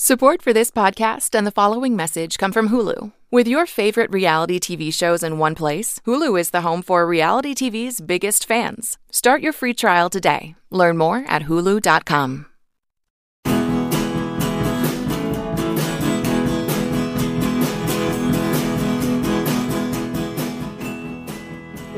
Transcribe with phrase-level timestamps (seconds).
[0.00, 3.10] Support for this podcast and the following message come from Hulu.
[3.32, 7.52] With your favorite reality TV shows in one place, Hulu is the home for reality
[7.52, 8.96] TV's biggest fans.
[9.10, 10.54] Start your free trial today.
[10.70, 12.46] Learn more at hulu.com.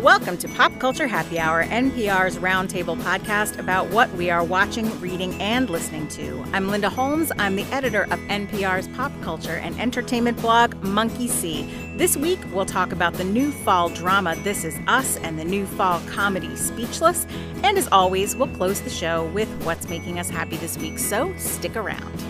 [0.01, 5.35] Welcome to Pop Culture Happy Hour, NPR's roundtable podcast about what we are watching, reading,
[5.43, 6.43] and listening to.
[6.55, 7.31] I'm Linda Holmes.
[7.39, 11.65] I'm the editor of NPR's pop culture and entertainment blog, Monkey See.
[11.99, 15.67] This week, we'll talk about the new fall drama, This Is Us, and the new
[15.67, 17.27] fall comedy, Speechless.
[17.63, 21.31] And as always, we'll close the show with what's making us happy this week, so
[21.37, 22.25] stick around.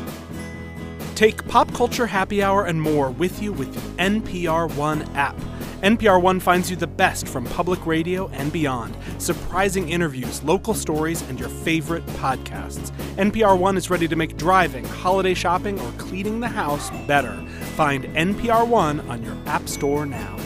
[1.15, 5.37] Take Pop Culture Happy Hour and more with you with the NPR One app.
[5.83, 11.23] NPR One finds you the best from public radio and beyond surprising interviews, local stories,
[11.23, 12.91] and your favorite podcasts.
[13.17, 17.35] NPR One is ready to make driving, holiday shopping, or cleaning the house better.
[17.77, 20.37] Find NPR One on your App Store now.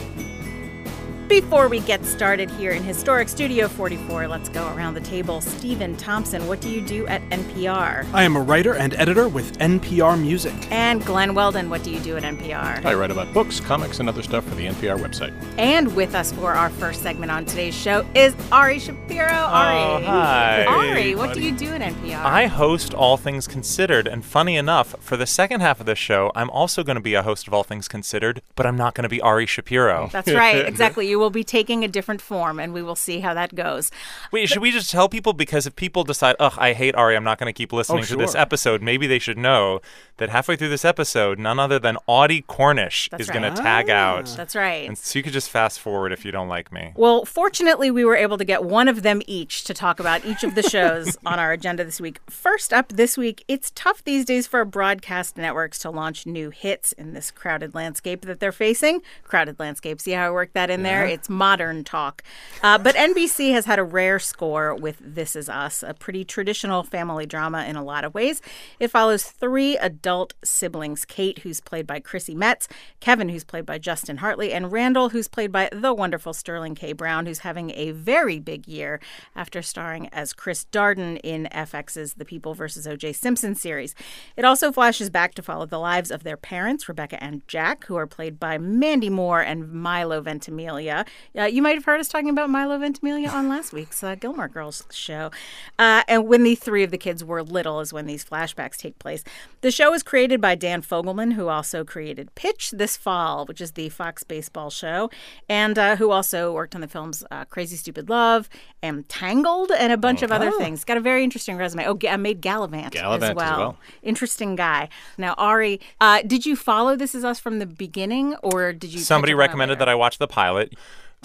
[1.27, 5.41] Before we get started here in Historic Studio 44, let's go around the table.
[5.41, 8.05] Stephen Thompson, what do you do at NPR?
[8.13, 10.53] I am a writer and editor with NPR Music.
[10.71, 12.85] And Glenn Weldon, what do you do at NPR?
[12.85, 15.33] I write about books, comics, and other stuff for the NPR website.
[15.57, 19.25] And with us for our first segment on today's show is Ari Shapiro.
[19.31, 19.77] Oh, Ari.
[19.77, 20.65] Oh, hi.
[20.65, 22.23] Ari, what do you do at NPR?
[22.23, 26.31] I host All Things Considered, and funny enough, for the second half of the show,
[26.35, 29.03] I'm also going to be a host of All Things Considered, but I'm not going
[29.03, 30.09] to be Ari Shapiro.
[30.11, 31.07] That's right, exactly.
[31.07, 33.91] You will be taking a different form, and we will see how that goes.
[34.31, 35.33] Wait, should we just tell people?
[35.33, 38.05] Because if people decide, ugh, I hate Ari, I'm not going to keep listening Oh,
[38.05, 39.81] to this episode, maybe they should know
[40.17, 43.89] that halfway through this episode, none other than Audie Cornish That's is going to tag
[43.89, 44.25] ah, out.
[44.37, 44.87] That's right.
[44.87, 46.93] And so you could just fast forward if you don't like me.
[46.95, 50.43] Well, fortunately, we were able to get one of them each to talk about each
[50.43, 52.19] of the shows on our agenda this week.
[52.29, 56.91] First up this week, it's tough these days for broadcast networks to launch new hits
[56.93, 59.01] in this crowded landscape that they're facing.
[59.23, 61.04] Crowded landscape, see how I worked that in there?
[61.13, 62.23] It's modern talk.
[62.63, 66.83] Uh, but NBC has had a rare score with This Is Us, a pretty traditional
[66.83, 68.41] family drama in a lot of ways.
[68.79, 72.67] It follows three adult siblings Kate, who's played by Chrissy Metz,
[72.99, 76.93] Kevin, who's played by Justin Hartley, and Randall, who's played by the wonderful Sterling K.
[76.93, 78.99] Brown, who's having a very big year
[79.35, 82.87] after starring as Chris Darden in FX's The People vs.
[82.87, 83.13] O.J.
[83.13, 83.95] Simpson series.
[84.37, 87.95] It also flashes back to follow the lives of their parents, Rebecca and Jack, who
[87.95, 90.94] are played by Mandy Moore and Milo Ventimiglia.
[91.37, 94.47] Uh, you might have heard us talking about Milo Ventimiglia on last week's uh, Gilmore
[94.47, 95.31] Girls show.
[95.77, 98.97] Uh, and when the three of the kids were little is when these flashbacks take
[98.99, 99.23] place.
[99.61, 103.73] The show is created by Dan Fogelman, who also created Pitch this fall, which is
[103.73, 105.09] the Fox baseball show,
[105.49, 108.49] and uh, who also worked on the films uh, Crazy Stupid Love
[108.81, 110.83] and Tangled and a bunch of other things.
[110.83, 111.85] Got a very interesting resume.
[111.85, 113.77] Oh, Ga- made Galavant, Galavant as well.
[114.03, 114.89] Interesting guy.
[115.17, 118.99] Now, Ari, uh, did you follow This Is Us from the beginning, or did you?
[118.99, 120.73] Somebody recommended that I watch the pilot.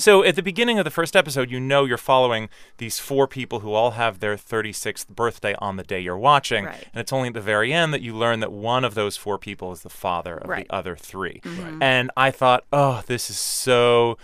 [0.01, 3.61] So at the beginning of the first episode, you know you're following these four people
[3.61, 6.65] who all have their 36th birthday on the day you're watching.
[6.65, 6.89] Right.
[6.93, 9.39] And it's only at the very end that you learn that one of those four
[9.39, 10.67] people is the father of Right.
[10.67, 11.83] the other 3 mm-hmm.
[11.83, 14.17] And I thought, oh, this is so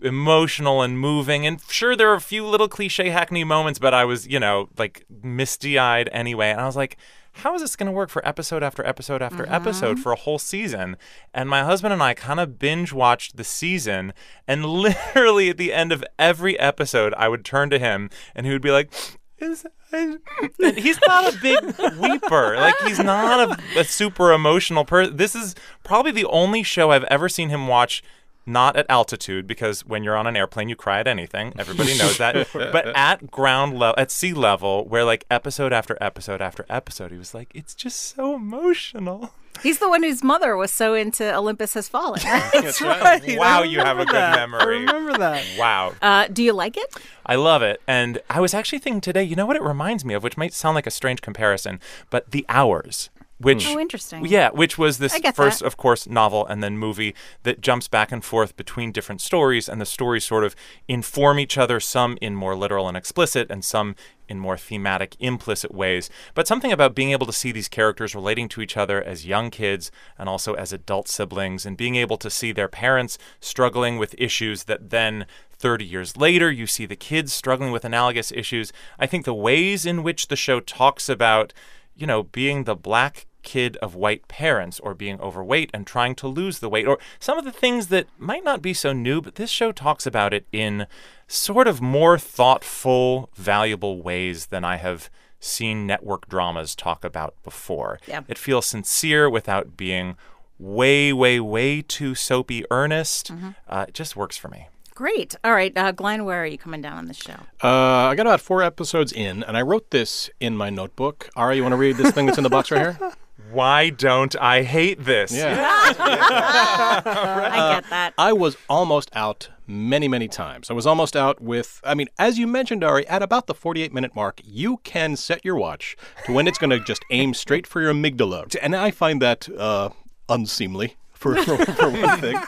[0.00, 1.46] emotional and moving.
[1.46, 4.68] And sure, there are a few little cliche hackney moments, but I was, you know,
[4.78, 6.50] like misty eyed anyway.
[6.50, 6.96] And I was like,
[7.36, 9.52] how is this going to work for episode after episode after mm-hmm.
[9.52, 10.96] episode for a whole season?
[11.34, 14.14] And my husband and I kind of binge watched the season.
[14.48, 18.52] And literally at the end of every episode, I would turn to him and he
[18.52, 18.92] would be like,
[19.38, 21.58] is he's not a big
[21.98, 22.56] weeper.
[22.56, 25.16] Like he's not a, a super emotional person.
[25.16, 25.54] This is
[25.84, 28.02] probably the only show I've ever seen him watch
[28.46, 31.52] not at altitude because when you're on an airplane you cry at anything.
[31.58, 32.48] Everybody knows that.
[32.52, 37.18] but at ground level, at sea level, where like episode after episode after episode, he
[37.18, 41.74] was like, "It's just so emotional." He's the one whose mother was so into Olympus
[41.74, 42.20] Has Fallen.
[42.24, 42.50] right?
[42.52, 43.38] That's right.
[43.38, 44.36] Wow, you have a good that.
[44.36, 44.76] memory.
[44.76, 45.44] I remember that.
[45.58, 45.94] Wow.
[46.02, 46.94] uh, do you like it?
[47.24, 47.80] I love it.
[47.86, 50.52] And I was actually thinking today, you know what it reminds me of, which might
[50.52, 51.80] sound like a strange comparison,
[52.10, 53.10] but The Hours.
[53.38, 54.24] Which, Oh, interesting.
[54.24, 55.66] Yeah, which was this first, that.
[55.66, 59.78] of course, novel and then movie that jumps back and forth between different stories, and
[59.78, 60.56] the stories sort of
[60.88, 63.94] inform each other, some in more literal and explicit, and some
[64.26, 66.08] in more thematic, implicit ways.
[66.34, 69.50] But something about being able to see these characters relating to each other as young
[69.50, 74.14] kids and also as adult siblings, and being able to see their parents struggling with
[74.18, 75.26] issues that then
[75.58, 78.72] 30 years later, you see the kids struggling with analogous issues.
[78.98, 81.52] I think the ways in which the show talks about,
[81.96, 86.26] you know, being the black kid of white parents or being overweight and trying to
[86.26, 89.36] lose the weight or some of the things that might not be so new, but
[89.36, 90.86] this show talks about it in
[91.28, 95.08] sort of more thoughtful, valuable ways than I have
[95.38, 98.00] seen network dramas talk about before.
[98.06, 98.22] Yeah.
[98.26, 100.16] It feels sincere without being
[100.58, 103.30] way, way, way too soapy earnest.
[103.68, 104.68] Uh, it just works for me.
[104.96, 105.36] Great.
[105.44, 107.34] All right, uh, Glenn, where are you coming down on this show?
[107.62, 111.28] Uh, I got about four episodes in, and I wrote this in my notebook.
[111.36, 113.12] Ari, you want to read this thing that's in the box right here?
[113.52, 115.32] Why don't I hate this?
[115.32, 115.54] Yeah.
[115.98, 118.14] I get that.
[118.16, 120.70] I was almost out many, many times.
[120.70, 123.92] I was almost out with, I mean, as you mentioned, Ari, at about the 48
[123.92, 125.94] minute mark, you can set your watch
[126.24, 128.56] to when it's going to just aim straight for your amygdala.
[128.62, 129.90] And I find that uh,
[130.30, 132.40] unseemly, for, for, for one thing.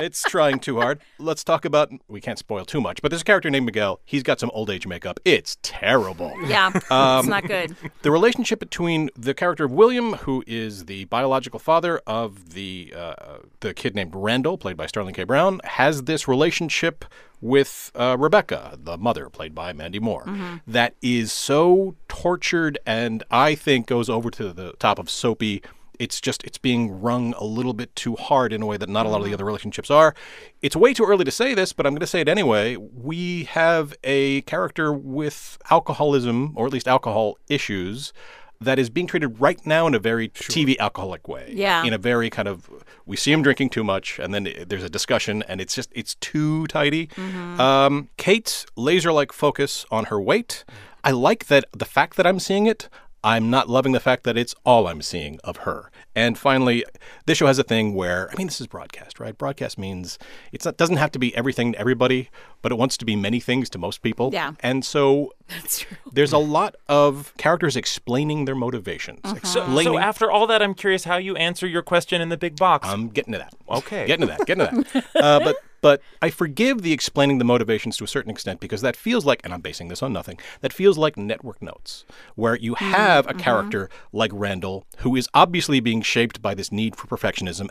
[0.00, 1.00] It's trying too hard.
[1.18, 4.00] Let's talk about, we can't spoil too much, but there's a character named Miguel.
[4.04, 5.20] He's got some old age makeup.
[5.24, 6.32] It's terrible.
[6.46, 7.76] Yeah, Um, it's not good.
[8.02, 13.14] The relationship between the character of William, who is the biological father of the uh,
[13.60, 15.24] the kid named Randall, played by Sterling K.
[15.24, 17.04] Brown, has this relationship
[17.40, 20.24] with uh, Rebecca, the mother, played by Mandy Moore,
[20.66, 25.62] that is so tortured and I think goes over to the top of soapy.
[25.98, 29.06] It's just it's being wrung a little bit too hard in a way that not
[29.06, 29.34] a lot of the mm.
[29.34, 30.14] other relationships are.
[30.62, 32.76] It's way too early to say this, but I'm going to say it anyway.
[32.76, 38.12] We have a character with alcoholism, or at least alcohol issues,
[38.60, 41.52] that is being treated right now in a very TV alcoholic way.
[41.54, 41.84] Yeah.
[41.84, 42.70] In a very kind of,
[43.06, 46.14] we see him drinking too much, and then there's a discussion, and it's just, it's
[46.16, 47.08] too tidy.
[47.08, 47.60] Mm-hmm.
[47.60, 50.64] Um, Kate's laser like focus on her weight.
[50.68, 50.74] Mm.
[51.04, 52.88] I like that the fact that I'm seeing it,
[53.24, 55.90] I'm not loving the fact that it's all I'm seeing of her.
[56.14, 56.84] And finally,
[57.24, 59.36] this show has a thing where I mean, this is broadcast, right?
[59.36, 60.18] Broadcast means
[60.52, 62.28] it's not doesn't have to be everything to everybody,
[62.60, 64.30] but it wants to be many things to most people.
[64.32, 64.52] Yeah.
[64.60, 65.96] And so That's true.
[66.12, 69.20] there's a lot of characters explaining their motivations.
[69.24, 69.40] Uh-huh.
[69.42, 72.56] So, so after all that, I'm curious how you answer your question in the big
[72.56, 72.86] box.
[72.86, 73.54] I'm getting to that.
[73.68, 74.06] Okay.
[74.06, 74.46] Getting to that.
[74.46, 75.06] Getting to that.
[75.16, 78.96] uh, but but I forgive the explaining the motivations to a certain extent because that
[78.96, 82.74] feels like, and I'm basing this on nothing, that feels like network notes, where you
[82.74, 83.40] mm, have a mm-hmm.
[83.40, 87.68] character like Randall who is obviously being shaped by this need for perfectionism.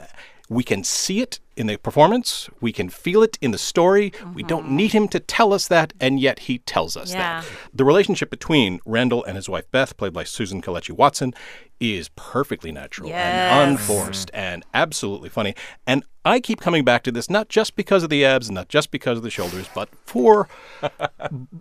[0.48, 2.52] We can see it in the performance.
[2.62, 4.14] We can feel it in the story.
[4.36, 4.76] We don't mm-hmm.
[4.76, 7.42] need him to tell us that, and yet he tells us Yeah.
[7.42, 7.46] that.
[7.74, 11.34] The relationship between Randall and his wife Beth, played by Susan Kelechi Watson,
[11.84, 13.52] is perfectly natural Yes.
[13.54, 15.54] and unforced and absolutely funny.
[15.86, 18.92] And I keep coming back to this not just because of the abs, not just
[18.92, 20.48] because of the shoulders, but for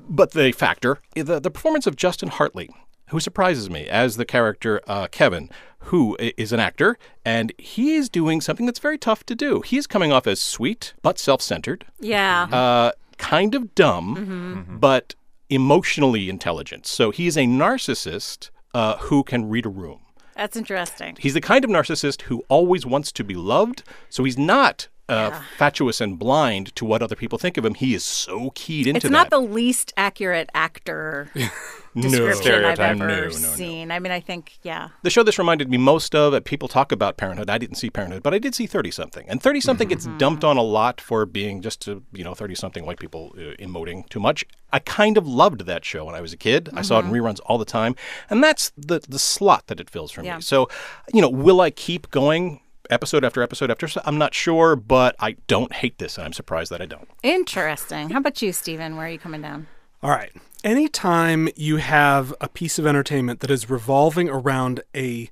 [0.09, 2.71] but the factor the, the performance of Justin Hartley,
[3.09, 5.51] who surprises me as the character uh, Kevin,
[5.87, 9.61] who is an actor, and he is doing something that's very tough to do.
[9.63, 12.45] He's coming off as sweet but self-centered, Yeah.
[12.45, 15.15] uh, kind of dumb, but
[15.51, 16.87] emotionally intelligent.
[16.87, 20.01] So he is a narcissist uh, who can read a room.
[20.35, 21.17] That's interesting.
[21.19, 23.83] He's the kind of narcissist who always wants to be loved.
[24.09, 27.75] So he's not uh, fatuous and blind to what other people think of him.
[27.75, 29.37] He is so keyed into It's not that.
[29.37, 31.31] the least accurate actor
[31.95, 32.03] No.
[32.09, 32.31] description
[32.65, 32.79] I've Stereotype.
[32.81, 33.29] ever No, no, no.
[33.29, 33.91] seen.
[33.91, 34.89] I mean, I think, yeah.
[35.03, 37.51] The show this reminded me most of, uh, people talk about Parenthood.
[37.51, 39.29] I didn't see Parenthood, but I did see 30 something.
[39.29, 40.17] And 30 something gets Mm-hmm.
[40.17, 43.55] dumped on a lot for being just, uh, you know, 30 something white people uh,
[43.63, 44.47] emoting too much.
[44.73, 46.71] I kind of loved that show when I was a kid.
[46.73, 47.95] I saw it in reruns all the time.
[48.31, 50.27] And that's the, the slot that it fills for Mm-hmm.
[50.29, 50.37] Yeah.
[50.37, 50.43] me.
[50.43, 50.71] So,
[51.13, 52.61] you know, will I keep going?
[52.93, 54.03] Episode after episode after, episode?
[54.05, 57.09] I'm not sure, but I don't hate this, and I'm surprised that I don't.
[57.23, 58.11] Interesting.
[58.11, 58.97] How about you, Stephen?
[58.97, 59.67] Where are you coming down?
[60.03, 60.31] All right.
[60.63, 65.31] Anytime you have a piece of entertainment that is revolving around a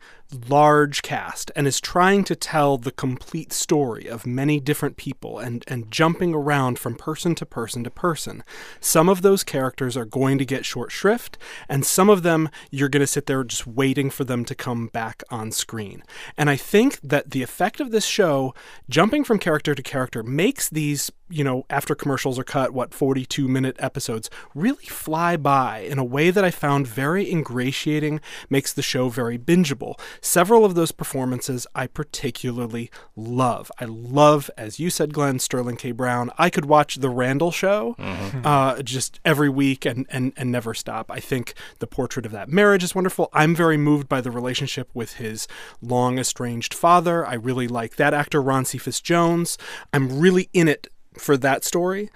[0.49, 5.65] large cast and is trying to tell the complete story of many different people and,
[5.69, 8.43] and jumping around from person to person to person,
[8.81, 12.89] some of those characters are going to get short shrift, and some of them you're
[12.89, 16.03] going to sit there just waiting for them to come back on screen.
[16.37, 18.55] And I think that the effect of this show,
[18.89, 23.47] jumping from character to character, makes these you know, after commercials are cut, what, 42
[23.47, 28.21] minute episodes really fly by in a way that I found very ingratiating,
[28.51, 29.99] makes the show very bingeable.
[30.21, 33.71] Several of those performances I particularly love.
[33.79, 35.93] I love, as you said, Glenn, Sterling K.
[35.93, 36.31] Brown.
[36.37, 37.97] I could watch The Randall Show
[38.45, 41.11] uh, just every week and, and, and never stop.
[41.11, 43.29] I think the portrait of that marriage is wonderful.
[43.33, 45.49] I'm very moved by the relationship with his
[45.81, 47.27] long estranged father.
[47.27, 49.57] I really like that actor, Ron Cephas Jones.
[49.93, 52.11] I'm really in it for that story.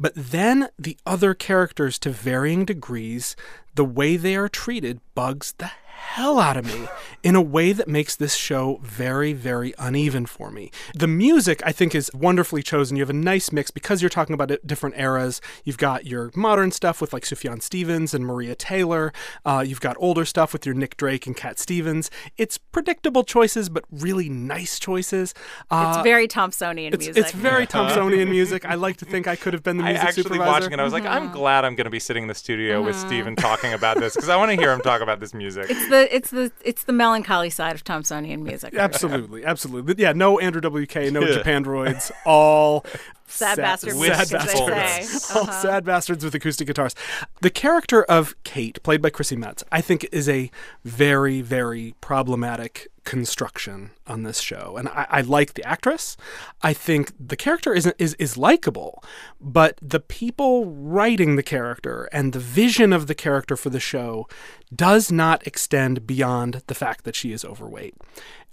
[0.00, 3.34] But then the other characters, to varying degrees,
[3.74, 6.86] the way they are treated bugs the hell out of me
[7.22, 10.70] in a way that makes this show very, very uneven for me.
[10.94, 12.96] The music, I think, is wonderfully chosen.
[12.96, 15.40] You have a nice mix because you're talking about different eras.
[15.64, 19.12] You've got your modern stuff with like Sufjan Stevens and Maria Taylor.
[19.44, 22.10] Uh, you've got older stuff with your Nick Drake and Cat Stevens.
[22.36, 25.34] It's predictable choices, but really nice choices.
[25.70, 27.24] Uh, it's very Thompsonian it's, music.
[27.24, 28.64] It's very Thompsonian music.
[28.64, 30.52] I like to think I could have been the music I music actually supervisor.
[30.52, 32.80] watching it, I was like, I'm glad I'm going to be sitting in the studio
[32.80, 35.66] with Stephen talking about this because I want to hear him talk about this music.
[35.68, 38.74] It's the it's the it's the melancholy side of Thompsonian music.
[38.74, 39.94] Absolutely, absolutely.
[39.98, 42.84] Yeah, no Andrew WK, no Japandroids, all
[43.28, 45.22] Sad sad music, as they bastards.
[45.22, 45.34] say.
[45.38, 45.62] All Uh-huh.
[45.62, 46.94] sad bastards with acoustic guitars.
[47.42, 50.50] The character of Kate, played by Chrissy Metz, I think is a
[50.84, 54.76] very, very problematic construction on this show.
[54.76, 56.16] And I, I like the actress.
[56.62, 59.02] I think the character isn't is is likable,
[59.40, 64.26] but the people writing the character and the vision of the character for the show
[64.74, 67.94] does not extend beyond the fact that she is overweight.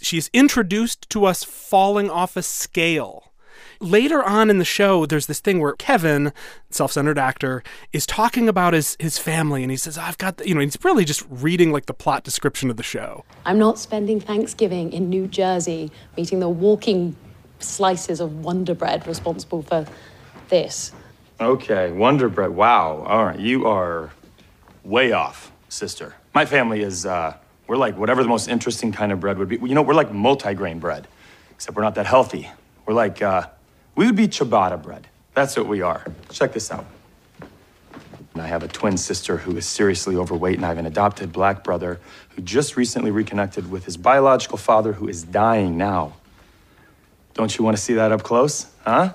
[0.01, 3.31] She's introduced to us falling off a scale.
[3.79, 6.33] Later on in the show, there's this thing where Kevin,
[6.69, 10.55] self-centered actor, is talking about his his family, and he says, "I've got," the, you
[10.55, 13.25] know, he's really just reading like the plot description of the show.
[13.45, 17.15] I'm not spending Thanksgiving in New Jersey meeting the walking
[17.59, 19.85] slices of Wonder Bread responsible for
[20.49, 20.91] this.
[21.39, 22.51] Okay, Wonder Bread.
[22.51, 23.03] Wow.
[23.07, 24.11] All right, you are
[24.83, 26.15] way off, sister.
[26.33, 27.35] My family is, uh,
[27.67, 29.55] we're like whatever the most interesting kind of bread would be.
[29.57, 31.07] You know, we're like multi-grain bread,
[31.51, 32.49] except we're not that healthy.
[32.85, 33.47] We're like, uh,
[33.95, 35.07] we would be ciabatta bread.
[35.33, 36.05] That's what we are.
[36.29, 36.85] Check this out.
[38.33, 41.31] And I have a twin sister who is seriously overweight, and I have an adopted
[41.31, 41.99] black brother
[42.29, 46.13] who just recently reconnected with his biological father who is dying now.
[47.33, 48.67] Don't you want to see that up close?
[48.83, 49.13] Huh?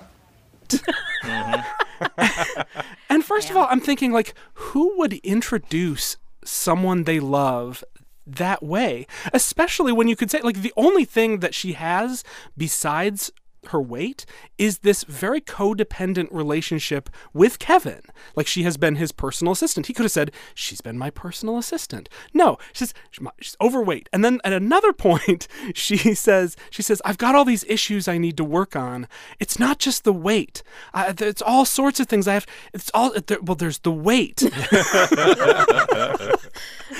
[1.23, 2.61] Mm-hmm.
[3.11, 7.83] And first of all, I'm thinking like, who would introduce someone they love
[8.25, 9.05] that way?
[9.33, 12.23] Especially when you could say like the only thing that she has
[12.57, 13.29] besides
[13.67, 14.25] her weight
[14.57, 18.01] is this very codependent relationship with Kevin.
[18.35, 19.87] Like she has been his personal assistant.
[19.87, 22.93] He could have said, "She's been my personal assistant." No, she's
[23.39, 24.09] she's overweight.
[24.11, 28.17] And then at another point, she says, "She says I've got all these issues I
[28.17, 29.07] need to work on.
[29.39, 30.63] It's not just the weight.
[30.93, 32.47] I, it's all sorts of things I have.
[32.73, 33.13] It's all
[33.43, 33.55] well.
[33.55, 34.41] There's the weight."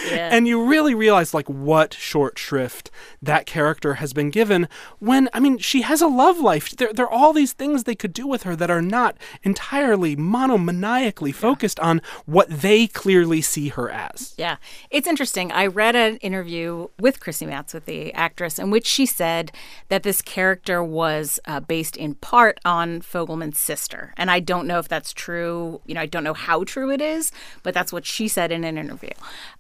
[0.09, 0.29] Yeah.
[0.31, 2.89] and you really realize like what short shrift
[3.21, 4.67] that character has been given
[4.99, 7.95] when i mean she has a love life there, there are all these things they
[7.95, 13.69] could do with her that are not entirely monomaniacally focused on what they clearly see
[13.69, 14.57] her as Yeah,
[14.89, 15.51] it's interesting.
[15.51, 19.51] I read an interview with Chrissy Metz, with the actress, in which she said
[19.89, 24.13] that this character was uh, based in part on Fogelman's sister.
[24.17, 25.81] And I don't know if that's true.
[25.85, 27.31] You know, I don't know how true it is,
[27.63, 29.11] but that's what she said in an interview.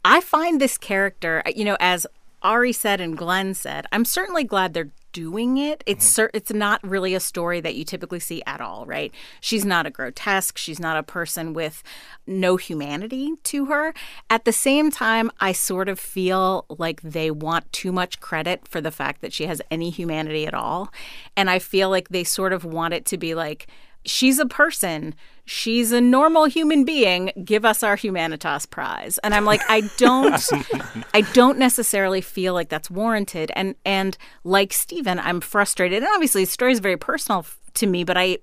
[0.03, 2.07] I find this character, you know, as
[2.41, 5.83] Ari said and Glenn said, I'm certainly glad they're doing it.
[5.85, 6.13] It's mm-hmm.
[6.13, 9.13] cer- it's not really a story that you typically see at all, right?
[9.39, 11.83] She's not a grotesque, she's not a person with
[12.25, 13.93] no humanity to her.
[14.29, 18.81] At the same time, I sort of feel like they want too much credit for
[18.81, 20.91] the fact that she has any humanity at all,
[21.35, 23.67] and I feel like they sort of want it to be like
[24.05, 25.13] she's a person
[25.45, 30.49] she's a normal human being give us our humanitas prize and i'm like i don't
[31.13, 36.43] i don't necessarily feel like that's warranted and and like Stephen, i'm frustrated and obviously
[36.45, 38.37] the story is very personal to me but i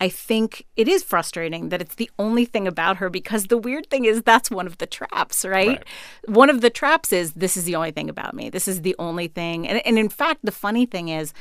[0.00, 3.88] I think it is frustrating that it's the only thing about her because the weird
[3.88, 5.82] thing is that's one of the traps, right?
[6.26, 8.50] One of the traps is this is the only thing about me.
[8.50, 9.66] This is the only thing.
[9.66, 11.32] And, and in fact, the funny thing is,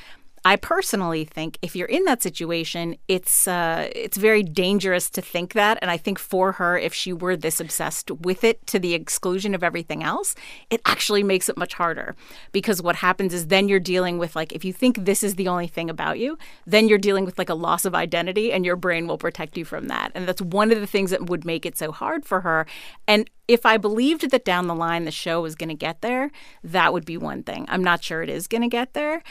[0.48, 5.54] I personally think if you're in that situation, it's uh, it's very dangerous to think
[5.54, 5.80] that.
[5.82, 9.56] And I think for her, if she were this obsessed with it to the exclusion
[9.56, 10.36] of everything else,
[10.70, 12.16] it actually makes it much harder.
[12.52, 15.48] Because what happens is then you're dealing with like if you think this is the
[15.48, 16.38] only thing about you,
[16.68, 19.66] then you're dealing with like a loss of identity, and your brain will protect you
[19.66, 20.12] from that.
[20.14, 22.68] And that's one of the things that would make it so hard for her.
[23.08, 26.32] And if I believed that down the line the show was going to get there,
[26.64, 27.66] that would be one thing.
[27.68, 29.24] I'm not sure it is going to get there.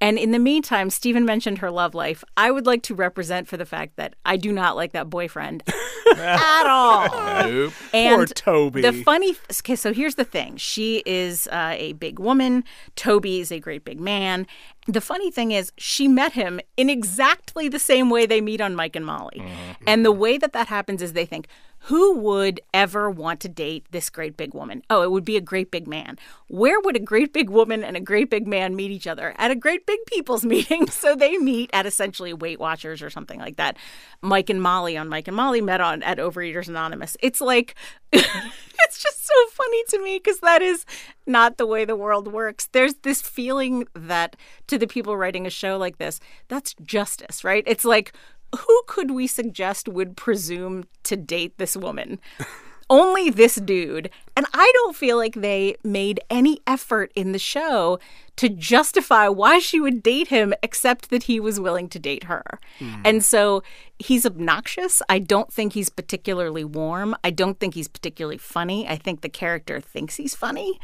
[0.00, 2.22] And in the meantime, Stephen mentioned her love life.
[2.36, 5.62] I would like to represent for the fact that I do not like that boyfriend
[6.16, 7.08] at all.
[7.48, 7.72] Nope.
[7.94, 8.82] And Poor Toby.
[8.82, 12.64] The funny, okay, so here's the thing: she is uh, a big woman.
[12.94, 14.46] Toby is a great big man.
[14.88, 18.76] The funny thing is, she met him in exactly the same way they meet on
[18.76, 19.72] Mike and Molly, mm-hmm.
[19.86, 21.48] and the way that that happens is they think
[21.86, 24.82] who would ever want to date this great big woman?
[24.90, 26.18] Oh, it would be a great big man.
[26.48, 29.34] Where would a great big woman and a great big man meet each other?
[29.36, 30.88] At a great big people's meeting.
[30.88, 33.76] So they meet at essentially Weight Watchers or something like that.
[34.20, 37.16] Mike and Molly on Mike and Molly met on at Overeaters Anonymous.
[37.20, 37.76] It's like
[38.12, 40.86] it's just so funny to me because that is
[41.26, 42.68] not the way the world works.
[42.72, 44.34] There's this feeling that
[44.66, 47.64] to the people writing a show like this, that's justice, right?
[47.66, 48.12] It's like
[48.54, 52.18] who could we suggest would presume to date this woman?
[52.88, 54.10] Only this dude.
[54.36, 57.98] And I don't feel like they made any effort in the show
[58.36, 62.44] to justify why she would date him except that he was willing to date her.
[62.78, 63.02] Hmm.
[63.04, 63.64] And so
[63.98, 65.02] he's obnoxious.
[65.08, 67.16] I don't think he's particularly warm.
[67.24, 68.86] I don't think he's particularly funny.
[68.86, 70.78] I think the character thinks he's funny.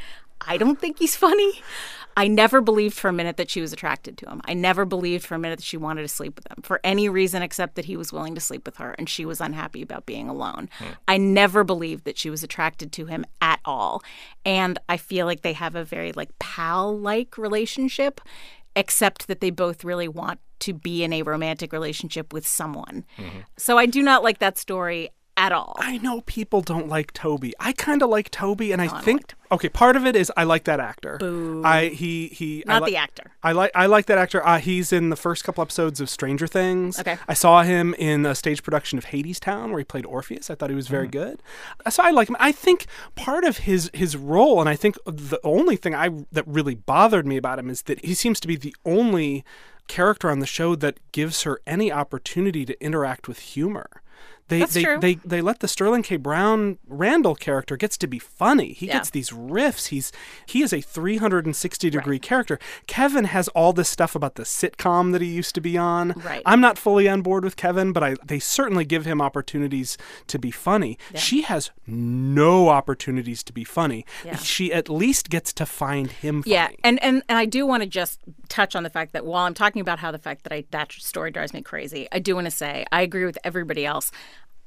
[0.47, 1.61] I don't think he's funny.
[2.15, 4.41] I never believed for a minute that she was attracted to him.
[4.45, 7.09] I never believed for a minute that she wanted to sleep with him for any
[7.09, 10.05] reason except that he was willing to sleep with her and she was unhappy about
[10.05, 10.69] being alone.
[10.77, 10.89] Hmm.
[11.07, 14.03] I never believed that she was attracted to him at all.
[14.45, 18.21] And I feel like they have a very like pal-like relationship
[18.75, 23.05] except that they both really want to be in a romantic relationship with someone.
[23.17, 23.39] Mm-hmm.
[23.57, 25.75] So I do not like that story at all.
[25.79, 27.53] I know people don't like Toby.
[27.59, 30.65] I kind of like Toby, and I think okay, part of it is I like
[30.65, 31.17] that actor.
[31.17, 31.61] Boo.
[31.65, 32.63] I he he.
[32.67, 33.31] I Not li- the actor.
[33.41, 34.45] I like I like that actor.
[34.45, 36.99] Uh, he's in the first couple episodes of Stranger Things.
[36.99, 37.17] Okay.
[37.27, 40.49] I saw him in a stage production of Hadestown where he played Orpheus.
[40.49, 41.41] I thought he was very good.
[41.85, 42.37] Uh, So I like him.
[42.39, 42.85] I think
[43.15, 47.25] part of his his role, and I think the only thing I that really bothered
[47.25, 49.43] me about him is that he seems to be the only
[49.87, 53.89] character on the show that gives her any opportunity to interact with humor.
[54.49, 54.99] They, That's they, true.
[54.99, 56.17] they they let the Sterling K.
[56.17, 58.73] Brown Randall character gets to be funny.
[58.73, 58.93] He Yeah.
[58.93, 59.87] gets these riffs.
[59.87, 60.11] He's
[60.45, 62.59] he is a 360 degree character.
[62.85, 66.11] Kevin has all this stuff about the sitcom that he used to be on.
[66.17, 66.41] Right.
[66.45, 69.97] I'm not fully on board with Kevin, but I they certainly give him opportunities
[70.27, 70.97] to be funny.
[71.15, 74.05] She has no opportunities to be funny.
[74.25, 74.35] Yeah.
[74.35, 76.53] She at least gets to find him funny.
[76.53, 78.19] Yeah, and, and and I do want to just
[78.49, 80.91] touch on the fact that while I'm talking about how the fact that I that
[80.91, 84.11] story drives me crazy, I do want to say I agree with everybody else.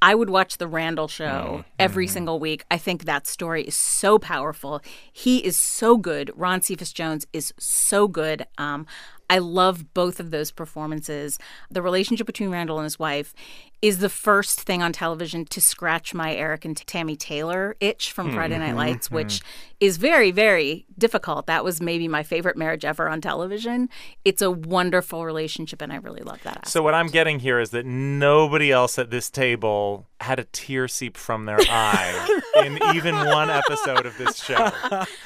[0.02, 2.64] I would watch the Randall show every single week.
[2.70, 4.82] I think that story is so powerful.
[5.12, 6.30] He is so good.
[6.36, 8.46] Ron Cephas Jones is so good.
[8.58, 8.86] Um,
[9.28, 11.38] I love both of those performances.
[11.70, 13.34] The relationship between Randall and his wife
[13.82, 18.32] is the first thing on television to scratch my Eric and Tammy Taylor itch from
[18.32, 19.40] Friday Night Lights, which
[19.80, 21.46] is very, very difficult.
[21.46, 23.88] That was maybe my favorite marriage ever on television.
[24.24, 26.52] It's a wonderful relationship, and I really love that.
[26.56, 26.68] Aspect.
[26.68, 30.88] So what I'm getting here is that nobody else at this table had a tear
[30.88, 34.54] seep from their eye in even one episode of this show.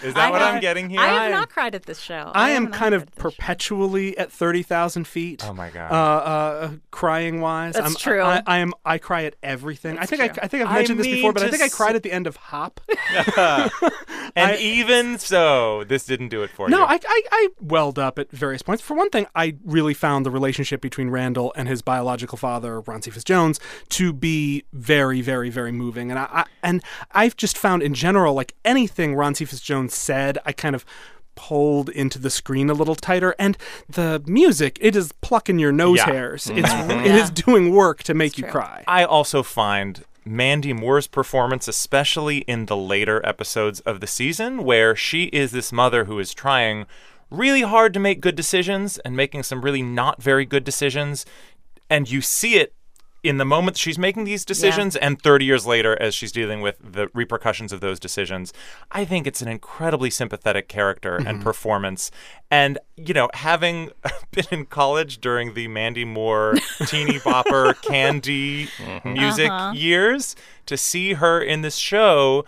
[0.03, 1.01] Is that I what have- I'm getting here?
[1.01, 2.33] I have not cried at this show.
[2.35, 3.31] I have am kind of cried at this show.
[3.31, 5.45] perpetually at thirty thousand feet.
[5.47, 5.93] Oh my God.
[5.93, 8.21] Uh, uh, crying wise, That's I'm, true.
[8.23, 8.73] I, I am.
[8.85, 9.99] I cry at everything.
[9.99, 10.31] I think true.
[10.43, 12.03] I, I think I've I mentioned this before, but I think I s- cried at
[12.03, 12.81] the end of Hop.
[14.37, 16.77] and even so, this didn't do it for you.
[16.77, 18.83] No, I, I, I welled up at various points.
[18.83, 23.03] For one thing, I really found the relationship between Randall and his biological father, Ron
[23.03, 26.11] Cephas Jones, to be very, very, very moving.
[26.11, 30.39] And I, I and I've just found in general, like anything Ron Cephas Jones said,
[30.45, 30.85] I kind of
[31.35, 33.57] pulled into the screen a little tighter and
[33.89, 36.07] the music it is plucking your nose Yeah.
[36.07, 36.59] hairs mm-hmm.
[36.59, 37.07] it's mm-hmm.
[37.07, 38.53] it is doing work to make you true.
[38.53, 44.65] cry I also find Mandy Moore's performance, especially in the later episodes of the season,
[44.65, 46.87] where she is this mother who is trying
[47.31, 51.25] really hard to make good decisions and making some really not very good decisions.
[51.89, 52.75] And you see it
[53.23, 56.79] in the moment she's making these decisions and 30 years later as she's dealing with
[56.81, 58.53] the repercussions of those decisions.
[58.91, 61.43] I think it's an incredibly sympathetic character and mm-hmm.
[61.43, 62.11] performance.
[62.51, 63.91] And, you know, having
[64.31, 66.55] been in college during the Mandy Moore
[66.87, 69.13] teeny bopper candy mm-hmm.
[69.13, 69.73] music uh-huh.
[69.73, 70.35] years,
[70.71, 72.45] to see her in this show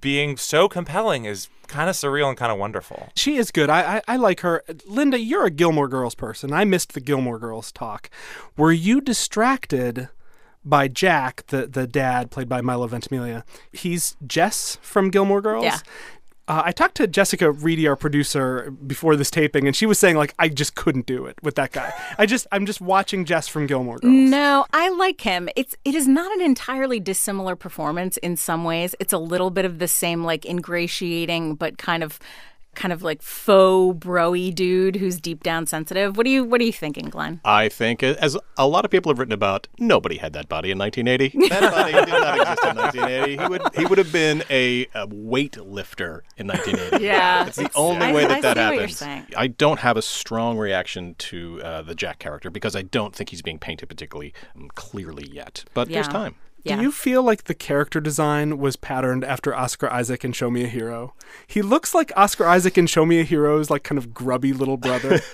[0.00, 3.08] being so compelling is kind of surreal and kind of wonderful.
[3.14, 3.70] She is good.
[3.70, 4.62] I, I I like her.
[4.86, 6.52] Linda, you're a Gilmore Girls person.
[6.52, 8.10] I missed the Gilmore Girls talk.
[8.56, 10.08] Were you distracted
[10.64, 13.44] by Jack, the the dad played by Milo Ventimiglia?
[13.72, 15.64] He's Jess from Gilmore Girls.
[15.64, 15.78] Yeah.
[16.48, 20.16] Uh, I talked to Jessica Reedy, our producer, before this taping, and she was saying
[20.16, 21.92] like I just couldn't do it with that guy.
[22.16, 24.14] I just I'm just watching Jess from Gilmore Girls.
[24.14, 25.50] No, I like him.
[25.56, 28.94] It's it is not an entirely dissimilar performance in some ways.
[28.98, 32.18] It's a little bit of the same like ingratiating but kind of
[32.78, 36.16] kind of like faux broy dude who's deep down sensitive.
[36.16, 37.40] What do you what are you thinking, Glenn?
[37.44, 40.78] I think, as a lot of people have written about, nobody had that body in
[40.78, 41.48] 1980.
[41.48, 43.42] That body did not exist in 1980.
[43.42, 47.04] He would he would have been a, a weight lifter in 1980.
[47.08, 48.96] Yeah, It's the it's- only I- way I that that see what you're happens.
[48.98, 49.26] saying.
[49.36, 53.30] I don't have a strong reaction to uh, the Jack character because I don't think
[53.30, 55.64] he's being painted particularly um, clearly yet.
[55.74, 56.36] But there's time.
[56.64, 56.76] Yeah.
[56.76, 60.64] Do you feel like the character design was patterned after Oscar Isaac in Show Me
[60.64, 61.14] a Hero?
[61.46, 64.76] He looks like Oscar Isaac in Show Me a Hero's like kind of grubby little
[64.76, 65.20] brother.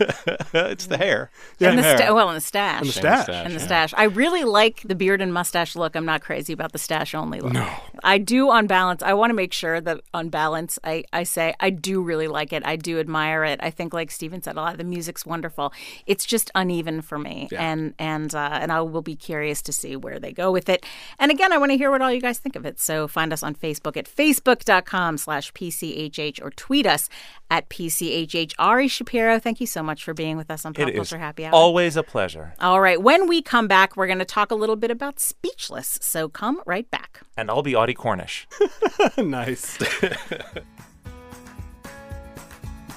[0.53, 1.31] it's the hair.
[1.61, 1.97] and the hair.
[1.97, 2.81] sta- well, and the stash.
[2.81, 3.29] And the stash.
[3.29, 3.67] and the yeah.
[3.67, 3.95] stash.
[3.97, 5.97] I really like the beard and mustache look.
[5.97, 7.53] I'm not crazy about the stash only look.
[7.53, 7.69] No.
[8.03, 9.03] I do on balance.
[9.03, 12.53] I want to make sure that on balance, I, I say I do really like
[12.53, 12.65] it.
[12.67, 13.61] I do admire it.
[13.63, 15.73] I think, like Stephen said, a lot of the music's wonderful.
[16.07, 19.97] It's just uneven for me, and and uh, and I will be curious to see
[19.97, 20.85] where they go with it.
[21.19, 22.81] And again, I want to hear what all you guys think of it.
[22.81, 27.09] So find us on Facebook at facebook.com slash PCHH or tweet us
[27.51, 28.53] at PCHH.
[28.59, 31.19] Ari Shapiro, thank you so much for being with us on Pop It is Culture
[31.19, 31.55] Happy Hour.
[31.55, 32.55] always a pleasure.
[32.61, 33.01] All right.
[33.01, 35.99] When we come back, we're going to talk a little bit about Speechless.
[36.03, 37.21] So come right back.
[37.37, 38.47] And I'll be Audie Cornish.
[39.19, 39.79] nice.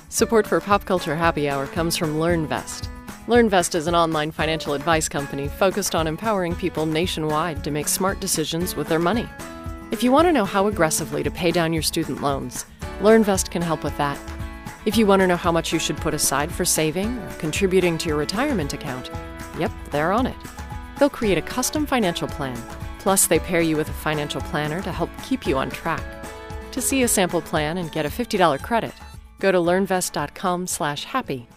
[0.10, 2.88] Support for Pop Culture Happy Hour comes from LearnVest.
[3.28, 8.22] LearnVest is an online financial advice company focused on empowering people nationwide to make smart
[8.22, 9.28] decisions with their money.
[9.92, 12.66] If you want to know how aggressively to pay down your student loans,
[13.02, 14.18] LearnVest can help with that.
[14.86, 17.98] If you want to know how much you should put aside for saving or contributing
[17.98, 19.12] to your retirement account,
[19.60, 20.38] yep, they're on it.
[20.98, 22.56] They'll create a custom financial plan.
[23.00, 26.02] Plus, they pair you with a financial planner to help keep you on track.
[26.72, 28.94] To see a sample plan and get a $50 credit,
[29.40, 31.48] go to learnvest.com/happy.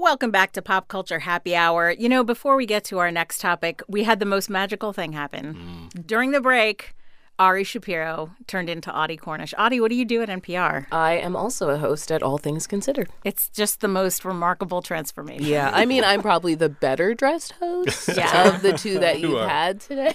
[0.00, 1.90] Welcome back to Pop Culture Happy Hour.
[1.90, 5.12] You know, before we get to our next topic, we had the most magical thing
[5.12, 5.90] happen.
[5.92, 6.06] Mm.
[6.06, 6.94] During the break,
[7.38, 9.52] Ari Shapiro turned into Audie Cornish.
[9.58, 10.86] Audie, what do you do at NPR?
[10.90, 13.10] I am also a host at All Things Considered.
[13.26, 15.44] It's just the most remarkable transformation.
[15.44, 18.54] Yeah, I mean, I'm probably the better dressed host Yeah.
[18.54, 19.46] of the two that you've are.
[19.46, 20.14] had today.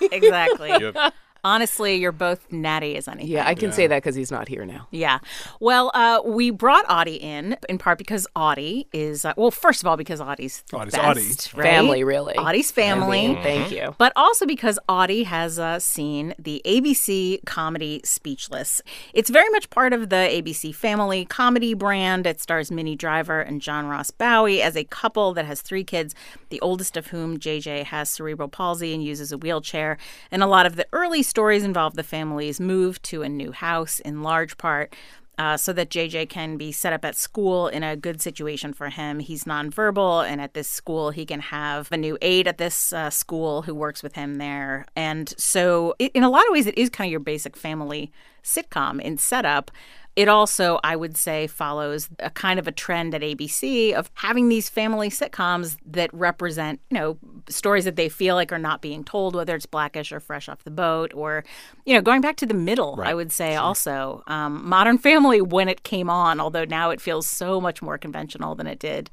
[0.00, 0.70] Exactly.
[0.70, 0.96] Yep.
[1.46, 3.30] Honestly, you're both natty as anything.
[3.30, 4.88] yeah, I can say that because he's not here now.
[4.90, 5.20] Yeah.
[5.60, 9.86] Well, uh, we brought Audie in in part because Audie is uh, well, first of
[9.86, 11.62] all, because Audie's the Audie's best, Audie.
[11.62, 11.70] right?
[11.70, 12.34] Family, really.
[12.34, 13.26] Audie's family.
[13.26, 13.94] I mean, thank you.
[13.96, 18.82] But also because Audie has uh, seen the ABC comedy Speechless.
[19.14, 22.26] It's very much part of the ABC family comedy brand.
[22.26, 26.12] It stars Minnie Driver and John Ross Bowie as a couple that has three kids,
[26.48, 29.96] the oldest of whom, JJ, has cerebral palsy and uses a wheelchair.
[30.32, 34.00] And a lot of the early stories involve the family's move to a new house,
[34.00, 34.94] in large part
[35.38, 38.88] uh, so that JJ can be set up at school in a good situation for
[38.88, 39.18] him.
[39.18, 43.10] He's nonverbal, and at this school, he can have a new aide at this uh,
[43.10, 44.86] school who works with him there.
[44.96, 48.10] And so, in a lot of ways, it is kind of your basic family
[48.42, 49.70] sitcom in setup.
[50.16, 54.48] It also, I would say, follows a kind of a trend at ABC of having
[54.48, 57.18] these family sitcoms that represent, you know,
[57.50, 60.64] stories that they feel like are not being told, whether it's Blackish or Fresh Off
[60.64, 61.44] the Boat, or,
[61.84, 64.22] you know, going back to the middle, I would say also.
[64.26, 68.54] Um, Modern Family, when it came on, although now it feels so much more conventional
[68.54, 69.10] than it did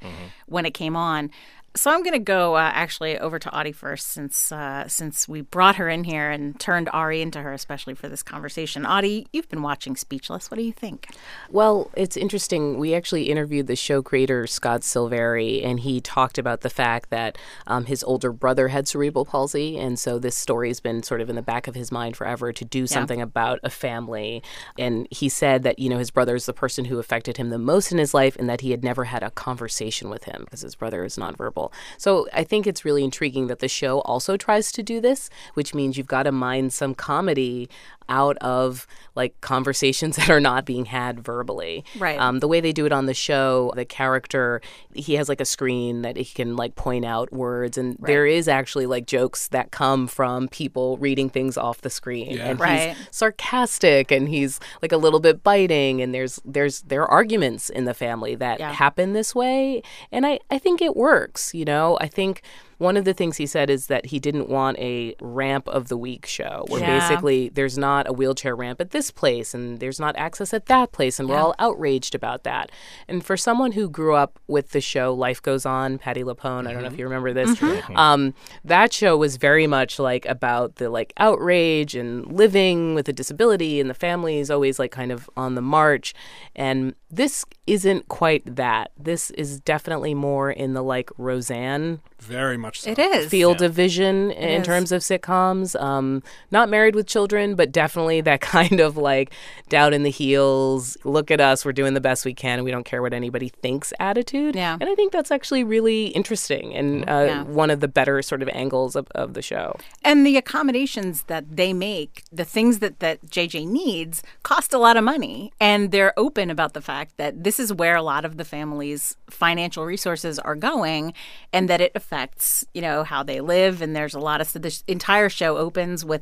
[0.47, 1.29] when it came on.
[1.75, 5.41] So I'm going to go uh, actually over to Audie first, since uh, since we
[5.41, 8.85] brought her in here and turned Ari into her, especially for this conversation.
[8.85, 10.51] Audie, you've been watching Speechless.
[10.51, 11.07] What do you think?
[11.49, 12.77] Well, it's interesting.
[12.77, 17.39] We actually interviewed the show creator, Scott Silveri, and he talked about the fact that
[17.65, 19.75] um, his older brother had cerebral palsy.
[19.79, 22.53] And so this story has been sort of in the back of his mind forever
[22.53, 24.43] to do something about a family.
[24.77, 27.57] And he said that, you know, his brother is the person who affected him the
[27.57, 30.61] most in his life and that he had never had a conversation with him because
[30.61, 31.62] his brother is nonverbal.
[31.97, 35.73] So I think it's really intriguing that the show also tries to do this, which
[35.73, 37.69] means you've got to mine some comedy
[38.09, 38.85] out of
[39.15, 41.83] like conversations that are not being had verbally.
[41.97, 42.19] Right.
[42.19, 44.61] Um, the way they do it on the show, the character,
[44.93, 48.47] he has like a screen that he can like point out words, and there is
[48.47, 52.39] actually like jokes that come from people reading things off the screen.
[52.39, 52.95] And Right.
[52.95, 57.69] he's sarcastic and he's like a little bit biting, and there's there's there are arguments
[57.69, 58.71] in the family that Yeah.
[58.73, 61.53] happen this way, and I I think it works.
[61.53, 62.41] You know, I think.
[62.83, 65.95] One of the things he said is that he didn't want a ramp of the
[65.95, 66.99] week show where Yeah.
[66.99, 70.91] basically there's not a wheelchair ramp at this place and there's not access at that
[70.91, 72.71] place and we're all outraged about that.
[73.07, 76.73] And for someone who grew up with the show Life Goes On, Patti LuPone, I
[76.73, 77.57] don't know if you remember this,
[77.95, 78.33] um,
[78.65, 83.79] that show was very much like about the like outrage and living with a disability
[83.79, 86.13] and the family is always like kind of on the march.
[86.53, 88.91] And this isn't quite that.
[88.97, 92.91] This is definitely more in the like Roseanne Very much so.
[92.91, 93.29] It is.
[93.29, 94.65] field of vision in is.
[94.65, 95.79] terms of sitcoms.
[95.81, 99.31] Um, not married with children, but definitely that kind of like
[99.69, 102.71] down in the heels, look at us, we're doing the best we can, and we
[102.71, 104.55] don't care what anybody thinks attitude.
[104.55, 104.77] Yeah.
[104.79, 107.43] And I think that's actually really interesting and uh, Yeah.
[107.43, 109.75] one of the better sort of angles of, of the show.
[110.03, 114.95] And the accommodations that they make, the things that, that JJ needs, cost a lot
[114.97, 115.51] of money.
[115.59, 119.17] And they're open about the fact that this is where a lot of the family's
[119.29, 121.13] financial resources are going
[121.51, 123.81] and that it affects affects, you know, how they live.
[123.81, 126.21] And there's a lot of, so this entire show opens with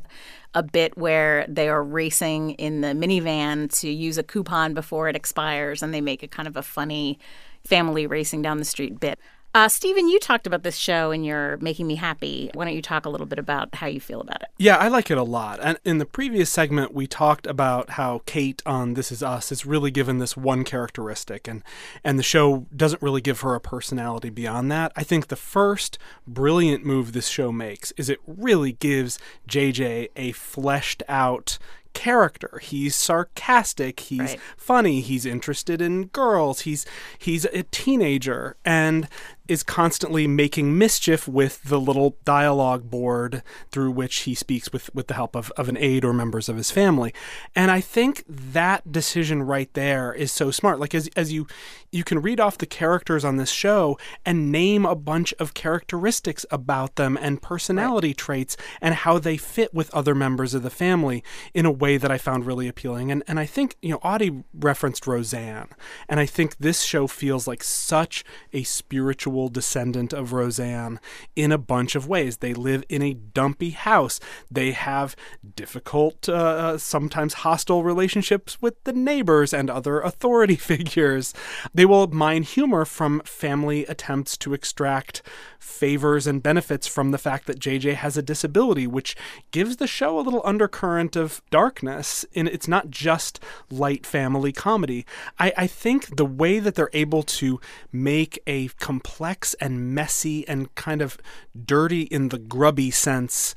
[0.54, 5.16] a bit where they are racing in the minivan to use a coupon before it
[5.16, 5.82] expires.
[5.82, 7.18] And they make a kind of a funny
[7.64, 9.18] family racing down the street bit.
[9.54, 12.50] Uh, Stephen, you talked about this show and you're making me happy.
[12.54, 14.48] Why don't you talk a little bit about how you feel about it?
[14.56, 15.60] Yeah, I like it a lot.
[15.62, 19.66] And in the previous segment, we talked about how Kate on This Is Us is
[19.66, 21.62] really given this one characteristic, and
[22.02, 24.90] and the show doesn't really give her a personality beyond that.
[24.96, 30.32] I think the first brilliant move this show makes is it really gives JJ a
[30.32, 31.58] fleshed out
[31.94, 32.58] character.
[32.62, 34.40] He's sarcastic, he's Right.
[34.56, 36.86] funny, he's interested in girls, he's
[37.18, 39.08] he's a teenager and
[39.48, 45.08] is constantly making mischief with the little dialogue board through which he speaks with, with
[45.08, 47.12] the help of, of an aide or members of his family.
[47.54, 50.78] And I think that decision right there is so smart.
[50.78, 51.46] Like as as you
[51.90, 56.46] you can read off the characters on this show and name a bunch of characteristics
[56.50, 61.22] about them and personality traits and how they fit with other members of the family
[61.52, 63.10] in a way that I found really appealing.
[63.10, 65.68] And and I think, you know, Audie referenced Roseanne.
[66.08, 71.00] And I think this show feels like such a spiritual descendant of Roseanne
[71.34, 72.38] in a bunch of ways.
[72.38, 74.20] They live in a dumpy house.
[74.50, 75.16] They have
[75.56, 81.32] difficult, uh, sometimes hostile relationships with the neighbors and other authority figures.
[81.72, 85.22] They will mine humor from family attempts to extract
[85.58, 89.16] favors and benefits from the fact that JJ has a disability, which
[89.52, 92.24] gives the show a little undercurrent of darkness.
[92.34, 93.40] And it's not just
[93.70, 95.06] light family comedy.
[95.38, 97.60] I, I think the way that they're able to
[97.92, 99.21] make a complex
[99.60, 101.16] and messy and kind of
[101.64, 103.54] dirty in the grubby sense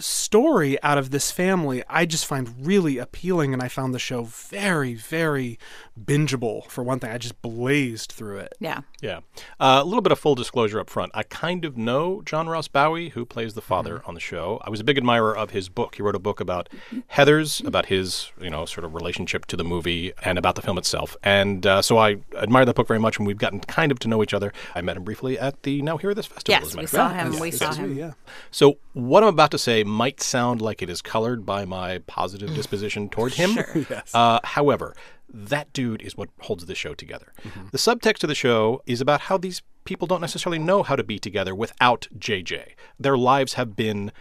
[0.00, 4.22] story out of this family I just find really appealing and I found the show
[4.24, 5.58] very very
[6.02, 8.80] bingeable for one thing I just blazed through it Yeah.
[9.00, 9.20] Yeah.
[9.58, 11.12] Uh, a little bit of full disclosure up front.
[11.14, 14.60] I kind of know John Ross Bowie, who plays the father on the show.
[14.64, 15.94] I was a big admirer of his book.
[15.94, 16.68] He wrote a book about
[17.14, 20.76] Heathers, about his, you know, sort of relationship to the movie and about the film
[20.78, 21.16] itself.
[21.22, 24.08] And uh, so I admire that book very much, and we've gotten kind of to
[24.08, 24.52] know each other.
[24.74, 26.60] I met him briefly at the Now Hear This festival.
[26.60, 27.32] Yes, as we saw fact.
[27.34, 27.40] him.
[27.40, 27.96] We Yes, saw him.
[27.96, 28.12] yeah
[28.50, 32.54] So what I'm about to say might sound like it is colored by my positive
[32.54, 33.52] disposition toward him.
[33.52, 34.02] Sure.
[34.14, 34.94] uh, however,
[35.32, 37.32] that dude is what holds the show together.
[37.70, 41.04] The subtext of the show is about how these people don't necessarily know how to
[41.04, 42.72] be together without JJ.
[42.98, 44.12] Their lives have been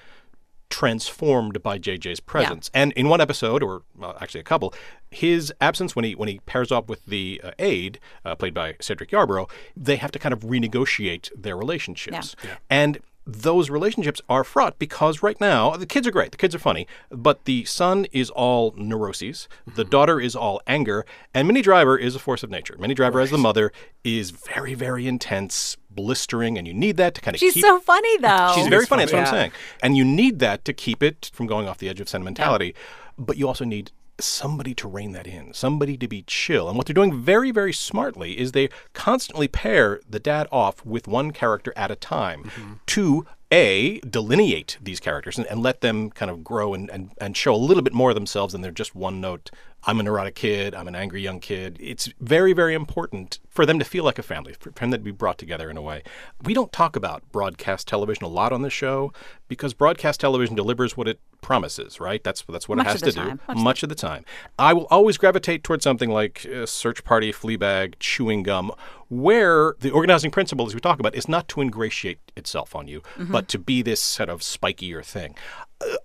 [0.70, 2.70] transformed by JJ's presence.
[2.74, 2.84] Yeah.
[2.84, 4.74] And in one episode, or well, actually a couple,
[5.12, 8.76] his absence when he when he pairs up with the uh, aide, uh, played by
[8.80, 12.36] Cedric Yarbrough, they have to kind of renegotiate their relationships.
[12.44, 12.50] Yeah.
[12.50, 12.58] Yeah.
[12.70, 16.60] And those relationships are fraught because right now the kids are great, the kids are
[16.60, 19.90] funny, but the son is all neuroses, the mm-hmm.
[19.90, 22.76] daughter is all anger, and Minnie Driver is a force of nature.
[22.80, 23.72] Minnie Driver as the mother
[24.04, 27.66] is very very intense, blistering, and you need that to kind of keep She's keep
[27.66, 28.54] so funny, though.
[28.56, 29.04] She's very funny.
[29.04, 29.52] That's what I'm saying.
[29.84, 32.76] And you need that to keep it from going off the edge of sentimentality.
[33.18, 33.92] But you also need
[34.26, 36.68] somebody to rein that in, somebody to be chill.
[36.68, 41.08] And what they're doing very, very smartly is they constantly pair the dad off with
[41.08, 42.74] one character at a time mm-hmm.
[42.88, 47.36] to a delineate these characters and, and let them kind of grow and, and, and
[47.36, 49.50] show a little bit more of themselves than they're just one note
[49.86, 51.78] i'm a neurotic kid i'm an angry young kid.
[51.80, 55.12] It's very very important for them to feel like a family for them to be
[55.12, 56.04] brought together in a way.
[56.44, 59.12] We don't talk about broadcast television a lot on this show
[59.48, 62.24] because broadcast television delivers what it promises right?
[62.24, 63.38] That's that's what Much it has to time.
[63.38, 63.54] do.
[63.54, 64.26] Much much of the time.
[64.58, 68.72] I will always gravitate towards something like uh, search party fleabag chewing gum
[69.08, 73.02] where the organizing principle as we talk about is not to ingratiate itself on you
[73.18, 73.32] Mm-hmm.
[73.32, 75.36] but to be this sort of spikier thing.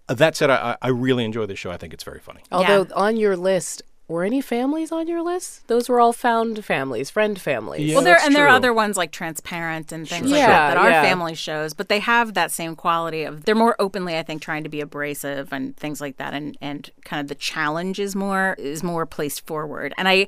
[0.09, 1.71] Uh, that said I, I really enjoy this show.
[1.71, 2.41] I think it's very funny.
[2.53, 5.67] Although on your list, were any families on your list?
[5.67, 7.89] Those were all found families, friend families.
[7.89, 10.49] Yeah, well, there that's and there are other ones like Transparent and things like Yeah,
[10.49, 11.03] that that are yeah.
[11.03, 14.63] family shows, but they have that same quality of they're more openly, I think, trying
[14.65, 18.57] to be abrasive and things like that, and and kind of the challenge is more
[18.59, 19.95] is more placed forward.
[19.97, 20.27] And I,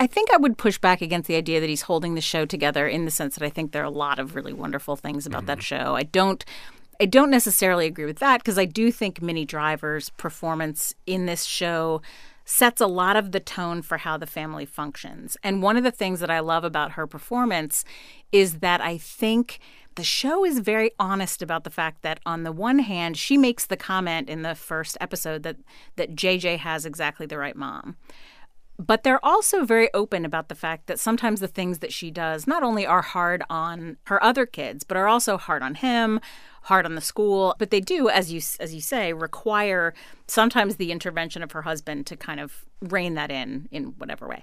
[0.00, 2.88] I think I would push back against the idea that he's holding the show together
[2.88, 5.44] in the sense that I think there are a lot of really wonderful things about
[5.46, 5.84] that mm-hmm.
[5.84, 5.96] show.
[5.96, 6.44] I don't.
[7.00, 11.44] I don't necessarily agree with that because I do think Minnie Driver's performance in this
[11.44, 12.02] show
[12.50, 15.36] sets a lot of the tone for how the family functions.
[15.42, 17.84] And one of the things that I love about her performance
[18.32, 19.58] is that I think
[19.96, 23.66] the show is very honest about the fact that on the one hand, she makes
[23.66, 25.56] the comment in the first episode that
[25.96, 27.96] that JJ has exactly the right mom.
[28.78, 32.46] But they're also very open about the fact that sometimes the things that she does
[32.46, 36.18] not only are hard on her other kids, but are also hard on him,
[36.68, 37.54] hard on the school.
[37.58, 39.94] But they do, as you as you say, require
[40.26, 44.42] sometimes the intervention of her husband to kind of rein that in in whatever way.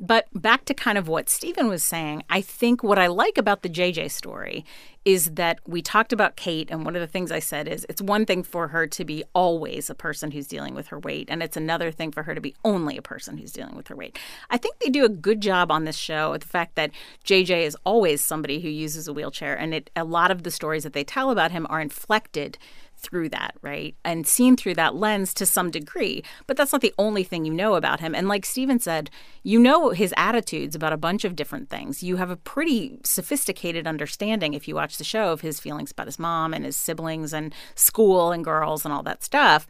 [0.00, 3.62] But back to kind of what Stephen was saying, I think what I like about
[3.62, 4.64] the JJ story
[5.04, 8.00] is that we talked about Kate, and one of the things I said is it's
[8.00, 11.42] one thing for her to be always a person who's dealing with her weight, and
[11.42, 14.18] it's another thing for her to be only a person who's dealing with her weight.
[14.50, 16.90] I think they do a good job on this show with the fact that
[17.24, 20.84] JJ is always somebody who uses a wheelchair, and it, a lot of the stories
[20.84, 22.58] that they tell about him are inflected
[22.96, 23.94] through that, right?
[24.02, 26.22] And seen through that lens to some degree.
[26.46, 28.14] But that's not the only thing you know about him.
[28.14, 29.10] And like Stephen said,
[29.42, 32.02] you know his attitudes about a bunch of different things.
[32.02, 36.06] You have a pretty sophisticated understanding if you watch the show of his feelings about
[36.06, 39.66] his mom and his siblings and school and girls and all that stuff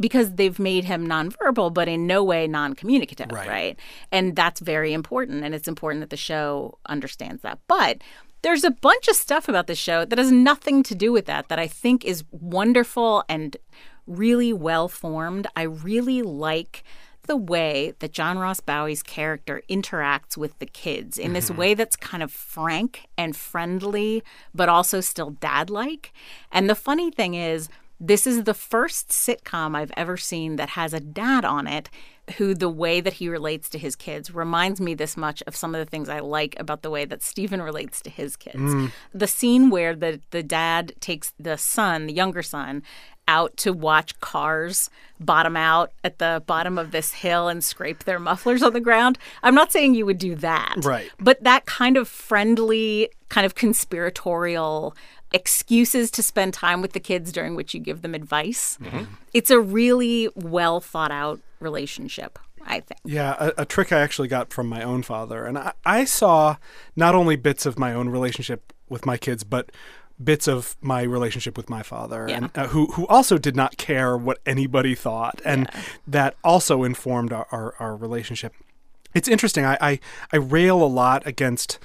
[0.00, 3.48] because they've made him nonverbal, but in no way non communicative, Right.
[3.48, 3.78] right?
[4.10, 5.44] And that's very important.
[5.44, 7.58] And it's important that the show understands that.
[7.66, 7.98] But
[8.42, 11.48] there's a bunch of stuff about the show that has nothing to do with that
[11.48, 13.56] that I think is wonderful and
[14.06, 15.46] really well formed.
[15.56, 16.84] I really like
[17.26, 21.58] the way that John Ross Bowie's character interacts with the kids in this mm-hmm.
[21.58, 24.22] way that's kind of frank and friendly,
[24.54, 26.12] but also still dad like.
[26.50, 27.68] And the funny thing is,
[28.00, 31.90] this is the first sitcom I've ever seen that has a dad on it
[32.36, 35.74] who the way that he relates to his kids reminds me this much of some
[35.74, 38.58] of the things I like about the way that Stephen relates to his kids.
[38.58, 38.92] Mm.
[39.14, 42.82] The scene where the the dad takes the son, the younger son,
[43.26, 44.88] out to watch cars
[45.20, 49.18] bottom out at the bottom of this hill and scrape their mufflers on the ground.
[49.42, 50.76] I'm not saying you would do that.
[50.82, 51.10] Right.
[51.20, 54.96] But that kind of friendly, kind of conspiratorial
[55.32, 58.78] excuses to spend time with the kids during which you give them advice.
[59.34, 63.00] It's a really well thought out relationship, I think.
[63.04, 65.44] Yeah, a, a trick I actually got from my own father.
[65.44, 66.56] And I, I saw
[66.96, 69.70] not only bits of my own relationship with my kids, but
[70.22, 74.16] bits of my relationship with my father, and uh, who who also did not care
[74.16, 75.70] what anybody thought, and
[76.08, 78.52] that also informed our, our, our relationship.
[79.14, 79.64] It's interesting.
[79.64, 80.00] I, I
[80.32, 81.78] I rail a lot against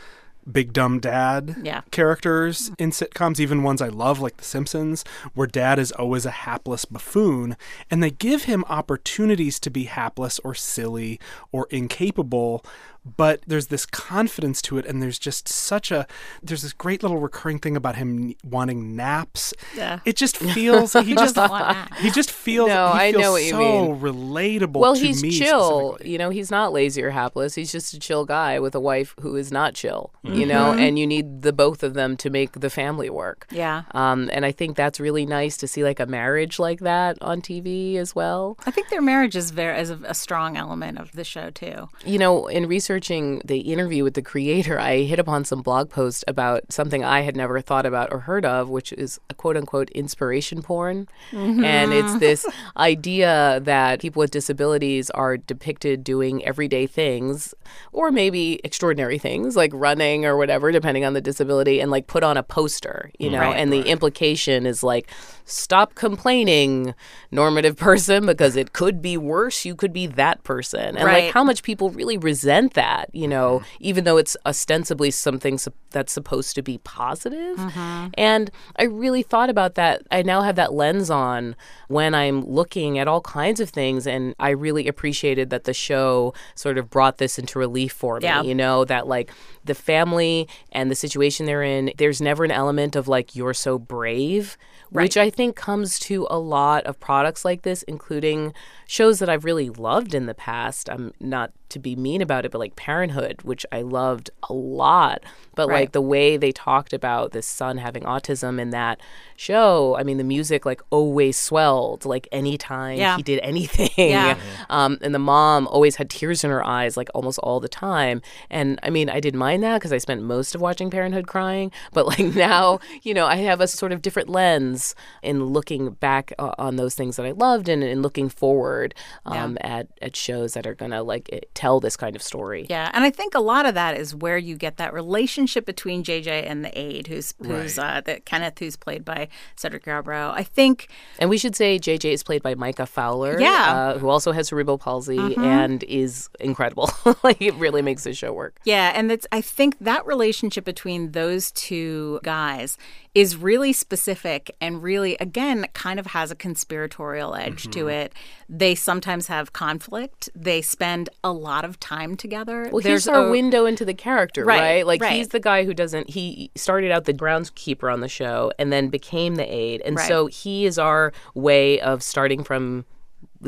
[0.51, 1.81] big dumb dad Yeah.
[1.91, 5.03] characters in sitcoms, even ones I love, like The Simpsons,
[5.33, 7.55] where dad is always a hapless buffoon,
[7.89, 11.19] and they give him opportunities to be hapless or silly
[11.51, 12.63] or incapable.
[13.05, 16.07] But there's this confidence to it, and there's just such a
[16.41, 19.53] there's this great little recurring thing about him wanting naps.
[19.75, 19.99] Yeah.
[20.05, 21.99] It just feels he just doesn't want naps?
[22.01, 23.99] he just feels No, he I feels know what you so mean.
[23.99, 24.79] relatable.
[24.79, 25.97] Well, to he's me chill.
[26.03, 27.55] You know, he's not lazy or hapless.
[27.55, 30.13] He's just a chill guy with a wife who is not chill.
[30.23, 30.47] You Mm-hmm.
[30.49, 33.47] know, and you need the both of them to make the family work.
[33.51, 33.83] Yeah.
[33.91, 37.41] Um, and I think that's really nice to see like a marriage like that on
[37.41, 38.57] TV as well.
[38.65, 41.89] I think their marriage is very is a, a strong element of the show too.
[42.05, 46.23] You know, in researching the interview with the creator, I hit upon some blog post
[46.27, 49.89] about something I had never thought about or heard of, which is a quote unquote
[49.91, 51.07] inspiration porn.
[51.31, 51.63] Mm-hmm.
[51.63, 52.45] And it's this
[52.77, 57.55] idea that people with disabilities are depicted doing everyday things
[57.91, 62.21] or maybe extraordinary things like running or whatever, depending on the disability, and like put
[62.23, 63.57] on a poster, you know, Right.
[63.57, 65.09] and the implication is like,
[65.45, 66.93] stop complaining,
[67.31, 69.65] normative person, because it could be worse.
[69.65, 70.95] You could be that person.
[70.95, 71.25] And Right.
[71.25, 72.82] like how much people really resent that,
[73.13, 73.77] you know, mm-hmm.
[73.79, 77.57] even though it's ostensibly something sup- that's supposed to be positive.
[77.57, 78.07] Mm-hmm.
[78.15, 80.01] And I really thought about that.
[80.11, 81.55] I now have that lens on
[81.87, 84.07] when I'm looking at all kinds of things.
[84.07, 88.25] And I really appreciated that the show sort of brought this into relief for me,
[88.25, 88.41] Yeah.
[88.41, 89.31] you know, that like
[89.63, 93.77] the family and the situation they're in, there's never an element of like, you're so
[93.77, 94.57] brave.
[94.89, 98.53] Which I think comes to a lot of products like this, including
[98.93, 100.87] shows that I've really loved in the past.
[100.87, 105.23] I'm not to be mean about it, but like Parenthood, which I loved a lot.
[105.55, 105.79] But Right.
[105.81, 108.99] like the way they talked about this son having autism in that
[109.35, 113.17] show, I mean, the music like always swelled, like anytime Yeah.
[113.17, 113.89] he did anything.
[113.97, 114.37] Yeah.
[114.69, 118.21] Um, and the mom always had tears in her eyes, like almost all the time.
[118.51, 121.71] And I mean, I didn't mind that because I spent most of watching Parenthood crying.
[121.93, 126.33] But like now, you know, I have a sort of different lens in looking back
[126.37, 128.82] uh, on those things that I loved and, and looking forward
[129.25, 132.65] um, at, at shows that are going to like tell this kind of story.
[132.69, 136.03] Yeah, and I think a lot of that is where you get that relationship between
[136.03, 140.33] JJ and the aide, who's who's uh, that Kenneth, who's played by Cedric Yarbrough.
[140.33, 140.87] I think
[141.19, 143.93] And we should say JJ is played by Micah Fowler, Yeah.
[143.95, 146.89] uh, who also has cerebral palsy and is incredible.
[147.23, 148.57] like it really makes the show work.
[148.63, 152.77] Yeah, and that's I think that relationship between those two guys
[153.15, 157.89] is really specific and really again kind of has a conspiratorial edge to mm-hmm.
[157.89, 158.13] it.
[158.49, 160.29] They sometimes have conflict.
[160.35, 162.69] They spend a lot lot of time together.
[162.71, 164.87] Well, There's he's our a- window into the character, Right, right?
[164.87, 165.13] Like right.
[165.13, 166.09] he's the guy who doesn't.
[166.09, 170.07] He started out the groundskeeper on the show and then became the aide, and Right.
[170.07, 172.85] so he is our way of starting from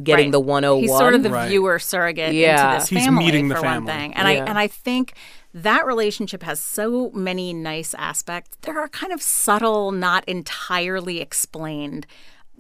[0.04, 0.32] getting Right.
[0.34, 0.82] the 101.
[0.84, 1.46] He's sort of the Right.
[1.46, 2.66] Oh viewer surrogate Yeah.
[2.66, 3.92] into this He's family meeting the for family.
[3.92, 4.14] one thing.
[4.14, 5.14] And I and I think
[5.56, 8.58] that relationship has so many nice aspects.
[8.62, 12.06] There are kind of subtle, not entirely explained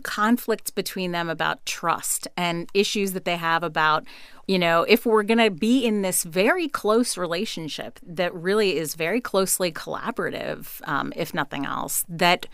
[0.03, 4.03] conflicts between them about trust and issues that they have about
[4.45, 8.93] you know if we're going to be in this very close relationship that really is
[8.93, 12.45] very closely collaborative um, if nothing else that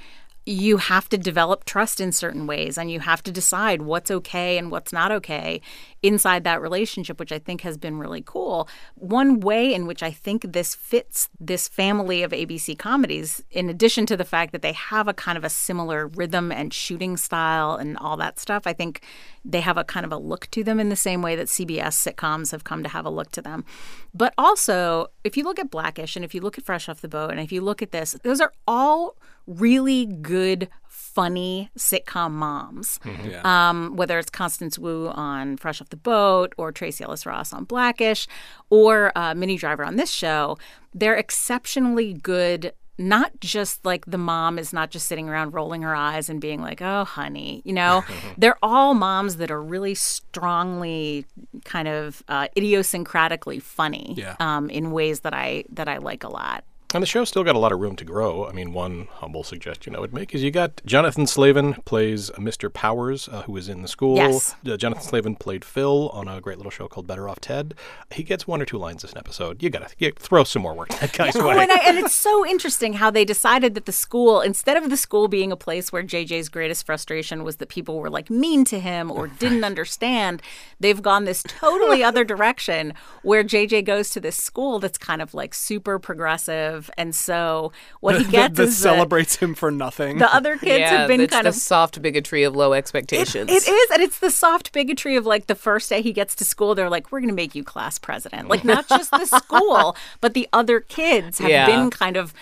[0.45, 4.57] you have to develop trust in certain ways and you have to decide what's okay
[4.57, 5.61] and what's not okay
[6.01, 8.67] inside that relationship, which I think has been really cool.
[8.95, 14.07] One way in which I think this fits this family of ABC comedies, in addition
[14.07, 17.75] to the fact that they have a kind of a similar rhythm and shooting style
[17.75, 19.01] and all that stuff, I think
[19.45, 22.13] they have a kind of a look to them in the same way that CBS
[22.13, 23.63] sitcoms have come to have a look to them.
[24.11, 27.07] But also, if you look at Blackish and if you look at Fresh Off the
[27.07, 29.15] Boat and if you look at this, those are all
[29.47, 32.99] really good funny sitcom moms.
[33.43, 37.65] Um, whether it's Constance Wu on Fresh Off the Boat or Tracee Ellis Ross on
[37.65, 38.27] Blackish
[38.69, 40.57] or uh, Minnie Driver on this show,
[40.93, 42.73] they're exceptionally good.
[42.97, 46.61] Not just like the mom is not just sitting around rolling her eyes and being
[46.61, 48.03] like, oh, honey, you know,
[48.37, 51.25] they're all moms that are really strongly
[51.65, 54.35] kind of uh, idiosyncratically funny Yeah.
[54.39, 56.63] um, in ways that I that I like a lot.
[56.93, 58.45] And the show's still got a lot of room to grow.
[58.45, 62.71] I mean, one humble suggestion I would make is you got Jonathan Slavin plays Mr.
[62.71, 64.17] Powers, uh, who is in the school.
[64.17, 64.55] Yes.
[64.67, 67.75] Uh, Jonathan Slavin played Phil on a great little show called Better Off Ted.
[68.11, 69.63] He gets one or two lines this episode.
[69.63, 71.57] You gotta you throw some more work at that guy's way.
[71.57, 74.97] and, I, and it's so interesting how they decided that the school, instead of the
[74.97, 78.79] school being a place where JJ's greatest frustration was that people were like mean to
[78.79, 80.41] him or didn't understand,
[80.79, 85.33] they've gone this totally other direction where JJ goes to this school that's kind of
[85.33, 86.80] like super progressive.
[86.97, 90.17] And so what he that, gets that is that celebrates him for nothing.
[90.17, 92.77] the other kids yeah, have been it's kind the of soft bigotry of low it,
[92.77, 93.49] expectations.
[93.51, 96.45] it is, and it's the soft bigotry of like the first day he gets to
[96.45, 99.95] school, they're like, "We're going to make you class president." Like not just the school,
[100.21, 101.65] but the other kids have Yeah.
[101.65, 102.33] been kind of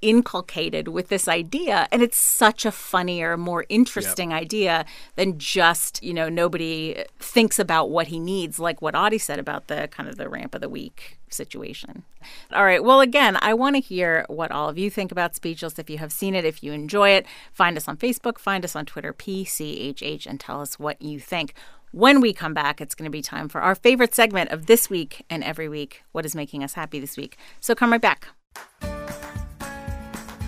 [0.00, 4.84] inculcated with this idea, and it's such a funnier, more interesting idea
[5.16, 9.68] than just you know nobody thinks about what he needs, like what Audie said about
[9.68, 12.04] the kind of the ramp of the week situation.
[12.52, 12.82] All right.
[12.82, 15.78] Well, again, I want to hear what all of you think about Speechless.
[15.78, 18.76] If you have seen it, if you enjoy it, find us on Facebook, find us
[18.76, 21.54] on Twitter, PCHH, and tell us what you think.
[21.90, 24.90] When we come back, it's going to be time for our favorite segment of this
[24.90, 27.38] week and every week what is making us happy this week.
[27.60, 28.28] So come right back.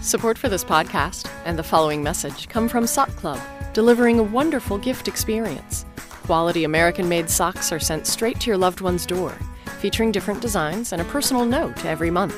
[0.02, 3.38] Support for this podcast and the following message come from Sock Club,
[3.74, 5.84] delivering a wonderful gift experience.
[6.24, 9.36] Quality American made socks are sent straight to your loved one's door,
[9.78, 12.34] featuring different designs and a personal note every month.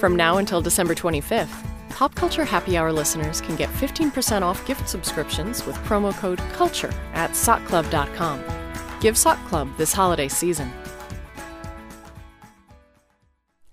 [0.00, 4.88] From now until December 25th, Pop Culture Happy Hour listeners can get 15% off gift
[4.88, 8.42] subscriptions with promo code CULTURE at sockclub.com.
[9.00, 10.72] Give Sock Club this holiday season.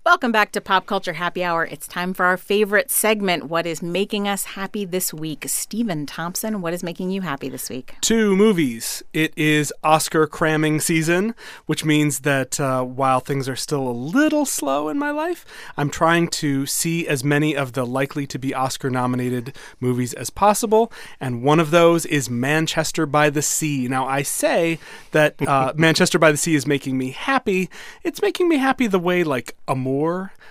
[0.06, 1.64] Welcome back to Pop Culture Happy Hour.
[1.64, 5.46] It's time for our favorite segment What is making us happy this week?
[5.48, 7.96] Stephen Thompson, what is making you happy this week?
[8.02, 9.02] Two movies.
[9.12, 11.34] It is Oscar cramming season,
[11.66, 15.44] which means that uh, while things are still a little slow in my life,
[15.76, 20.30] I'm trying to see as many of the likely to be Oscar nominated movies as
[20.30, 20.92] possible.
[21.18, 23.88] And one of those is Manchester by the Sea.
[23.88, 24.78] Now, I say
[25.10, 27.68] that uh, Manchester by the Sea is making me happy.
[28.04, 29.95] It's making me happy the way, like, Amour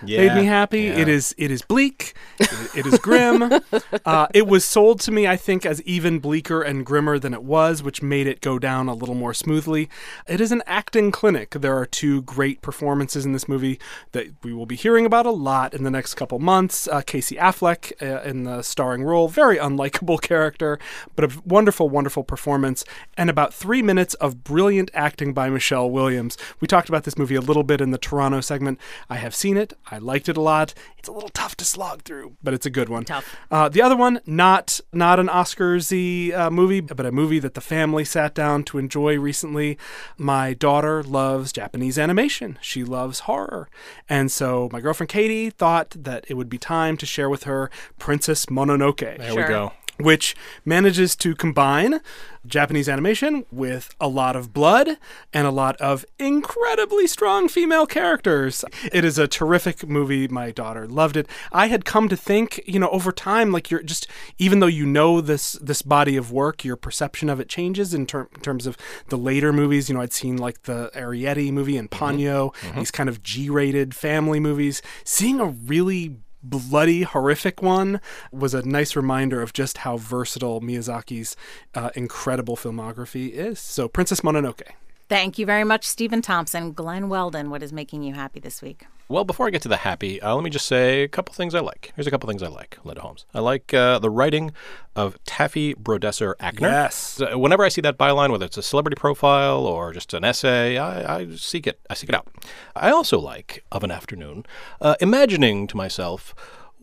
[0.02, 0.82] made Yeah, me happy.
[0.82, 0.98] yeah.
[0.98, 2.14] It is it is bleak.
[2.38, 3.42] It, it is grim.
[4.04, 7.42] uh, it was sold to me, I think, as even bleaker and grimmer than it
[7.42, 9.88] was, which made it go down a little more smoothly.
[10.28, 11.50] It is an acting clinic.
[11.50, 13.78] There are two great performances in this movie
[14.12, 16.88] that we will be hearing about a lot in the next couple months.
[16.88, 20.78] Uh, Casey Affleck uh, in the starring role, very unlikable character,
[21.14, 22.84] but a wonderful, wonderful performance,
[23.16, 26.36] and about three minutes of brilliant acting by Michelle Williams.
[26.60, 28.78] We talked about this movie a little bit in the Toronto segment.
[29.08, 29.74] I have seen it.
[29.90, 30.74] I liked it a lot.
[30.98, 33.04] It's a little tough to slog through, but it's a good one.
[33.04, 33.36] Tough.
[33.50, 37.60] Uh, the other one, not not an Oscarsy uh, movie, but a movie that the
[37.60, 39.78] family sat down to enjoy recently.
[40.18, 42.58] My daughter loves Japanese animation.
[42.60, 43.68] She loves horror,
[44.08, 47.70] and so my girlfriend Katie thought that it would be time to share with her
[47.98, 49.18] Princess Mononoke.
[49.18, 49.72] there we go.
[49.98, 52.00] Which manages to combine
[52.46, 54.98] Japanese animation with a lot of blood
[55.32, 58.64] and a lot of incredibly strong female characters.
[58.92, 60.28] It is a terrific movie.
[60.28, 61.28] My daughter loved it.
[61.52, 64.06] I had come to think, you know, over time, like you're just
[64.38, 68.06] even though you know this this body of work, your perception of it changes in,
[68.06, 68.76] ter- in terms of
[69.08, 69.88] the later movies.
[69.88, 72.04] You know, I'd seen like the Arrietty movie and mm-hmm.
[72.04, 72.78] Ponyo, mm-hmm.
[72.78, 74.82] these kind of G-rated family movies.
[75.04, 76.16] Seeing a really
[76.50, 78.00] bloody, horrific one
[78.32, 81.36] was a nice reminder of just how versatile Miyazaki's
[81.74, 83.58] uh, incredible filmography is.
[83.58, 84.72] So, Princess Mononoke.
[85.08, 86.72] Thank you very much, Stephen Thompson.
[86.72, 88.86] Glenn Weldon, what is making you happy this week?
[89.08, 91.54] Well, before I get to the happy, uh, let me just say a couple things
[91.54, 91.92] I like.
[91.94, 93.24] Here's a couple things I like, Linda Holmes.
[93.32, 94.50] I like uh, the writing
[94.96, 96.60] of Taffy Brodesser-Akner.
[96.60, 97.22] Yes.
[97.34, 101.18] Whenever I see that byline, whether it's a celebrity profile or just an essay, I,
[101.18, 101.78] I seek it.
[101.88, 102.26] I seek it out.
[102.74, 104.44] I also like, of an afternoon,
[104.80, 106.34] uh, imagining to myself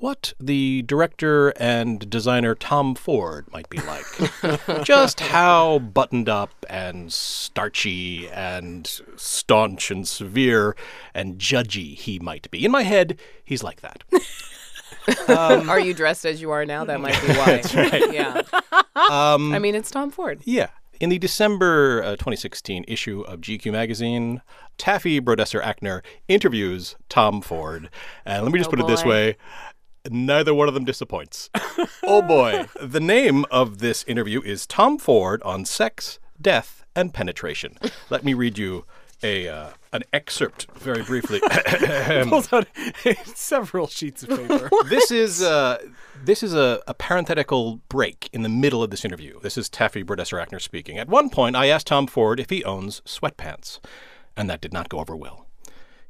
[0.04, 4.84] what the director and designer Tom Ford might be like.
[4.84, 10.76] Just how buttoned up and starchy and staunch and severe
[11.14, 12.66] and judgy he might be.
[12.66, 14.04] In my head, he's like that.
[15.70, 16.84] are you dressed as you are now?
[16.84, 17.45] That might be why.
[17.45, 18.14] That's right.
[18.14, 18.41] Yeah.
[19.10, 20.41] Um, I mean, it's Tom Ford.
[20.43, 20.68] Yeah.
[20.99, 24.41] In the December uh, 2016 issue of GQ magazine,
[24.78, 27.89] Taffy Brodesser-Akner interviews Tom Ford.
[28.26, 29.38] And let me just Oh, put it this way
[30.10, 31.49] neither one of them disappoints.
[32.04, 32.66] oh boy.
[32.82, 37.78] The name of this interview is Tom Ford on Sex, Death, and Penetration.
[38.10, 38.86] Let me read you
[39.24, 41.39] a uh, an excerpt very briefly.
[42.28, 42.68] Pulls out
[43.36, 44.70] several sheets of paper.
[44.89, 45.78] this is uh,
[46.24, 49.39] this is a, a parenthetical break in the middle of this interview.
[49.39, 50.97] This is Taffy Brodesser-Akner speaking.
[50.97, 53.80] At one point, I asked Tom Ford if he owns sweatpants,
[54.36, 55.47] and that did not go over well.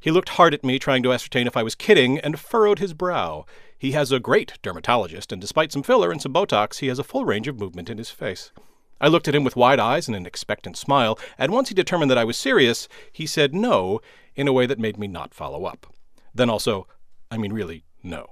[0.00, 2.92] He looked hard at me, trying to ascertain if I was kidding, and furrowed his
[2.92, 3.46] brow.
[3.78, 7.04] He has a great dermatologist, and despite some filler and some Botox, he has a
[7.04, 8.52] full range of movement in his face.
[9.00, 12.10] I looked at him with wide eyes and an expectant smile, and once he determined
[12.10, 14.00] that I was serious, he said no
[14.34, 15.86] in a way that made me not follow up.
[16.34, 16.86] Then also,
[17.30, 18.30] I mean, really, no.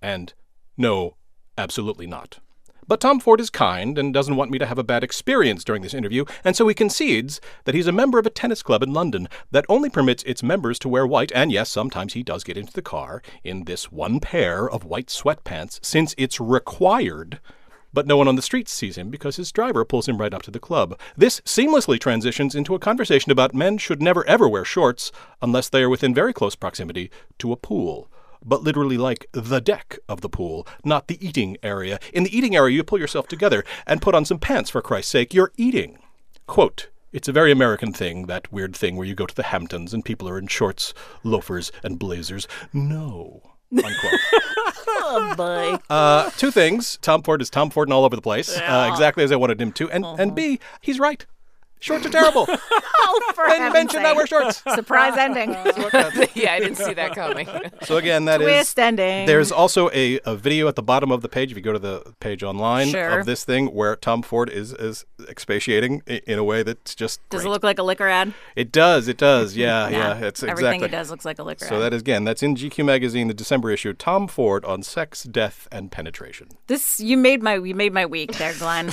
[0.00, 0.32] And
[0.76, 1.16] no,
[1.58, 2.38] absolutely not.
[2.90, 5.82] But Tom Ford is kind and doesn't want me to have a bad experience during
[5.82, 8.92] this interview, and so he concedes that he's a member of a tennis club in
[8.92, 12.56] London that only permits its members to wear white, and yes, sometimes he does get
[12.56, 17.38] into the car in this one pair of white sweatpants since it's required.
[17.92, 20.42] But no one on the streets sees him because his driver pulls him right up
[20.42, 20.98] to the club.
[21.16, 25.84] This seamlessly transitions into a conversation about men should never ever wear shorts unless they
[25.84, 28.10] are within very close proximity to a pool
[28.44, 31.98] but literally like the deck of the pool, not the eating area.
[32.12, 35.12] In the eating area, you pull yourself together and put on some pants, for Christ's
[35.12, 35.34] sake.
[35.34, 35.98] You're eating.
[36.46, 39.92] Quote, it's a very American thing, that weird thing where you go to the Hamptons
[39.92, 42.46] and people are in shorts, loafers, and blazers.
[42.72, 43.42] No.
[43.72, 44.20] Unquote.
[45.02, 45.78] Oh, boy.
[45.94, 46.98] uh, two things.
[47.02, 49.60] Tom Ford is Tom Ford and all over the place, uh, exactly as I wanted
[49.60, 49.90] him to.
[49.90, 51.24] And, and B, he's right.
[51.80, 52.46] Shorts are terrible.
[53.02, 54.16] Oh, for Didn't heaven's mention that sake.
[54.18, 54.62] we're shorts.
[54.74, 55.50] Surprise ending.
[56.34, 57.48] yeah, I didn't see that coming.
[57.82, 59.26] So again, that is Twist ending.
[59.26, 61.50] There's also a, a video at the bottom of the page.
[61.50, 63.20] If you go to the page online Sure.
[63.20, 67.26] of this thing, where Tom Ford is is expatiating i- in a way that's just
[67.30, 67.48] Does great.
[67.48, 68.34] it look like a liquor ad?
[68.54, 69.08] It does.
[69.08, 69.56] It does.
[69.56, 70.18] Yeah, yeah.
[70.18, 70.88] It's Everything exactly.
[70.88, 71.68] it does looks like a liquor ad.
[71.70, 71.82] So ad.
[71.82, 73.94] that is again, that's in GQ magazine, the December issue.
[73.94, 76.48] Tom Ford on sex, death, and penetration.
[76.66, 78.92] This you made my you made my week there, Glenn.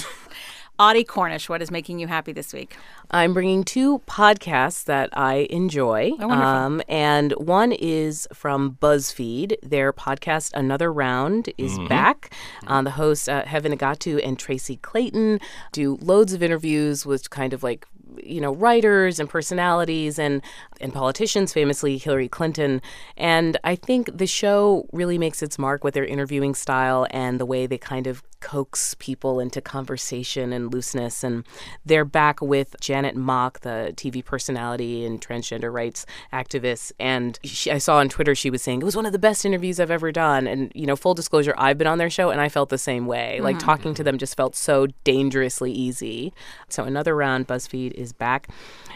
[0.79, 2.77] Audie Cornish, what is making you happy this week?
[3.09, 6.11] I'm bringing two podcasts that I enjoy.
[6.19, 6.43] Oh, wonderful.
[6.53, 9.55] Um, and one is from BuzzFeed.
[9.63, 11.87] Their podcast, Another Round, is Mm-hmm.
[11.87, 12.31] back.
[12.67, 15.39] Uh, the hosts, uh, Heben Nigatu and Tracy Clayton,
[15.71, 17.87] do loads of interviews with kind of like
[18.23, 20.41] you know writers and personalities and
[20.81, 22.81] and politicians famously Hillary Clinton
[23.15, 27.45] and I think the show really makes its mark with their interviewing style and the
[27.45, 31.45] way they kind of coax people into conversation and looseness and
[31.85, 36.91] they're back with Janet Mock the TV personality and transgender rights activist.
[36.99, 39.45] And she, I saw on Twitter she was saying it was one of the best
[39.45, 40.47] interviews I've ever done.
[40.47, 43.05] And you know full disclosure I've been on their show and I felt the same
[43.05, 43.39] way.
[43.41, 43.65] Like mm-hmm.
[43.65, 46.33] talking to them just felt so dangerously easy.
[46.69, 48.49] So another round BuzzFeed is back.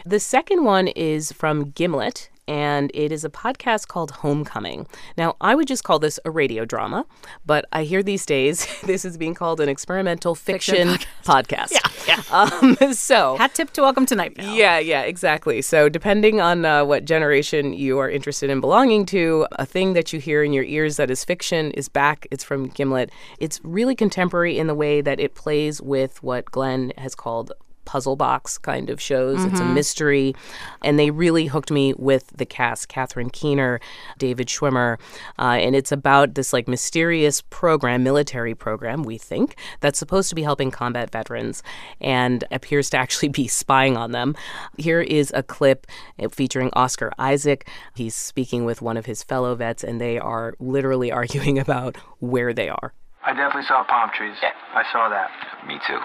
[0.04, 4.86] The second one is from Gimlet and it is a podcast called Homecoming.
[5.16, 7.06] Now, I would just call this a radio drama,
[7.46, 11.72] but I hear these days this is being called an experimental fiction, podcast.
[11.72, 12.22] Yeah, yeah.
[12.32, 14.54] Um, so, Hat tip to Welcome to Night Vale.
[14.54, 15.60] yeah, yeah, exactly.
[15.62, 20.12] So, depending on uh, what generation you are interested in belonging to, a thing that
[20.12, 22.26] you hear in your ears that is fiction is back.
[22.30, 23.10] It's from Gimlet.
[23.38, 27.52] It's really contemporary in the way that it plays with what Glenn has called
[27.84, 29.44] puzzle box kind of shows.
[29.44, 30.34] It's a mystery.
[30.82, 33.80] And they really hooked me with the cast Catherine Keener,
[34.18, 34.98] David Schwimmer.
[35.38, 40.34] Uh, and it's about this like mysterious program, military program, we think, that's supposed to
[40.34, 41.62] be helping combat veterans
[42.00, 44.34] and appears to actually be spying on them.
[44.78, 45.86] Here is a clip
[46.30, 47.68] featuring Oscar Isaac.
[47.94, 52.52] He's speaking with one of his fellow vets, and they are literally arguing about where
[52.52, 52.92] they are.
[53.24, 54.34] I definitely saw palm trees.
[54.42, 54.50] Yeah.
[54.74, 55.30] I saw that.
[55.66, 55.98] Me too.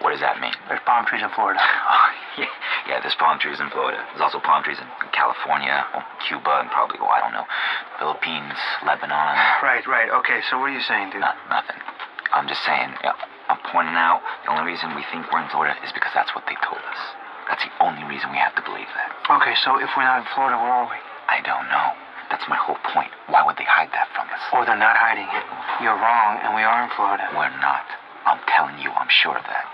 [0.00, 0.54] What does that mean?
[0.68, 1.60] There's palm trees in Florida.
[1.88, 2.54] Oh, yeah,
[2.86, 3.98] yeah, there's palm trees in Florida.
[4.14, 7.42] There's also palm trees in California, well, Cuba, and probably, oh, I don't know,
[7.98, 8.54] Philippines,
[8.86, 9.34] Lebanon.
[9.58, 10.06] Right, right.
[10.22, 11.24] Okay, so what are you saying, dude?
[11.24, 11.80] Not, nothing.
[12.30, 13.18] I'm just saying, yeah,
[13.50, 16.46] I'm pointing out the only reason we think we're in Florida is because that's what
[16.46, 17.00] they told us.
[17.50, 19.10] That's the only reason we have to believe that.
[19.40, 21.00] Okay, so if we're not in Florida, where are we?
[21.26, 21.88] I don't know.
[22.28, 23.08] That's my whole point.
[23.32, 24.42] Why would they hide that from us?
[24.52, 25.44] Or they're not hiding it.
[25.80, 27.24] You're wrong, and we are in Florida.
[27.32, 27.88] We're not.
[28.26, 29.64] I'm telling you, I'm sure of that.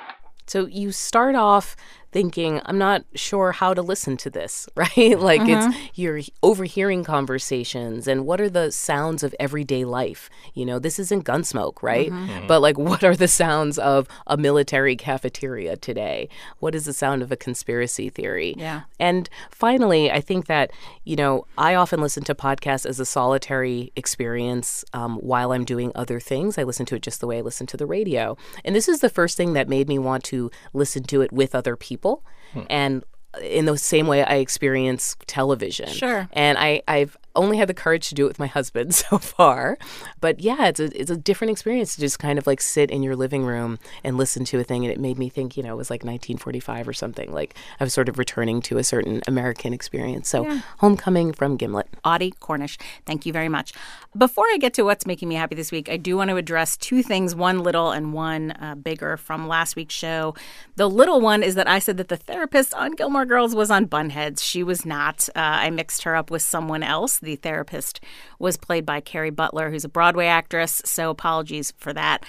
[0.46, 1.74] So you start off
[2.14, 5.18] thinking, I'm not sure how to listen to this, right?
[5.18, 5.86] like it's mm-hmm.
[5.94, 10.30] you're overhearing conversations and what are the sounds of everyday life?
[10.54, 12.10] You know, this isn't gunsmoke, right?
[12.10, 12.30] Mm-hmm.
[12.30, 12.46] Mm-hmm.
[12.46, 16.28] But like what are the sounds of a military cafeteria today?
[16.60, 18.54] What is the sound of a conspiracy theory?
[18.56, 18.82] Yeah.
[19.00, 20.70] And finally, I think that,
[21.02, 25.90] you know, I often listen to podcasts as a solitary experience um, while I'm doing
[25.96, 26.58] other things.
[26.58, 28.36] I listen to it just the way I listen to the radio.
[28.64, 31.56] And this is the first thing that made me want to listen to it with
[31.56, 32.03] other people.
[32.52, 32.62] Hmm.
[32.70, 33.04] And
[33.42, 35.88] in the same way I experience television.
[35.88, 36.28] Sure.
[36.32, 39.78] And I, I've only had the courage to do it with my husband so far.
[40.20, 43.02] But yeah, it's a it's a different experience to just kind of like sit in
[43.02, 44.84] your living room and listen to a thing.
[44.84, 47.32] And it made me think, you know, it was like 1945 or something.
[47.32, 50.28] Like I was sort of returning to a certain American experience.
[50.28, 51.88] So homecoming from Gimlet.
[52.04, 53.72] Audie Cornish, thank you very much.
[54.16, 56.76] Before I get to what's making me happy this week, I do want to address
[56.76, 60.34] two things one little and one uh, bigger from last week's show.
[60.76, 63.86] The little one is that I said that the therapist on Gilmore Girls was on
[63.86, 64.40] Bunheads.
[64.40, 65.28] She was not.
[65.30, 67.18] Uh, I mixed her up with someone else.
[67.24, 68.00] The therapist
[68.38, 72.24] was played by Kerry Butler, who's a Broadway actress, so apologies for that.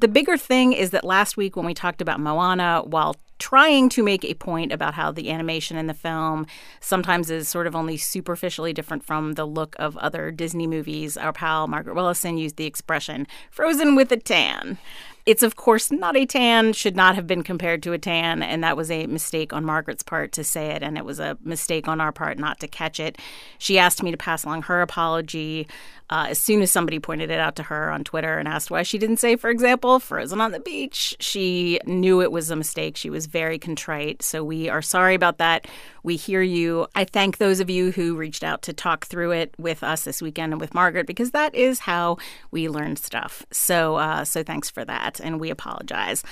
[0.00, 4.02] The bigger thing is that last week when we talked about Moana, while trying to
[4.02, 6.46] make a point about how the animation in the film
[6.78, 11.32] sometimes is sort of only superficially different from the look of other Disney movies, our
[11.32, 14.78] pal Margaret Willison used the expression frozen with a tan.
[15.26, 18.64] It's, of course, not a tan, should not have been compared to a tan, and
[18.64, 21.88] that was a mistake on Margaret's part to say it, and it was a mistake
[21.88, 23.18] on our part not to catch it.
[23.58, 25.68] She asked me to pass along her apology
[26.10, 28.82] uh, as soon as somebody pointed it out to her on Twitter and asked why
[28.82, 31.16] she didn't say, for example, frozen on the beach.
[31.20, 32.96] She knew it was a mistake.
[32.96, 34.22] She was very contrite.
[34.22, 35.68] So we are sorry about that.
[36.02, 36.88] We hear you.
[36.96, 40.20] I thank those of you who reached out to talk through it with us this
[40.20, 42.18] weekend and with Margaret because that is how
[42.50, 43.46] we learn stuff.
[43.52, 46.22] So, uh, so thanks for that, and we apologize.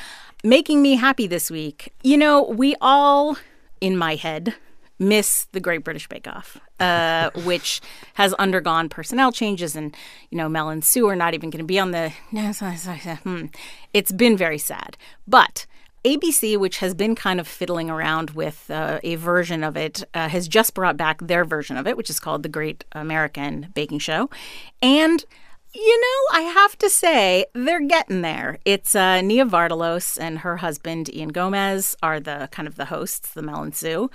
[0.45, 1.93] Making me happy this week.
[2.03, 3.37] You know, we all,
[3.81, 4.55] in my head,
[4.99, 7.81] miss the Great British Bake Off, uh, which
[8.15, 9.97] has undergone personnel changes, and
[10.31, 12.13] you know Mel and Sue are not even going to be on the.
[13.23, 13.47] Hmm.
[13.93, 15.67] It's been very sad, but.
[16.05, 20.29] ABC, which has been kind of fiddling around with uh, a version of it, uh,
[20.29, 23.99] has just brought back their version of it, which is called The Great American Baking
[23.99, 24.31] Show.
[24.81, 25.25] And
[25.75, 28.59] you know, I have to say, they're getting there.
[28.65, 33.33] It's uh, Nia Vardalos and her husband, Ian Gomez, are the kind of the hosts,
[33.33, 34.11] the Mel and Sue.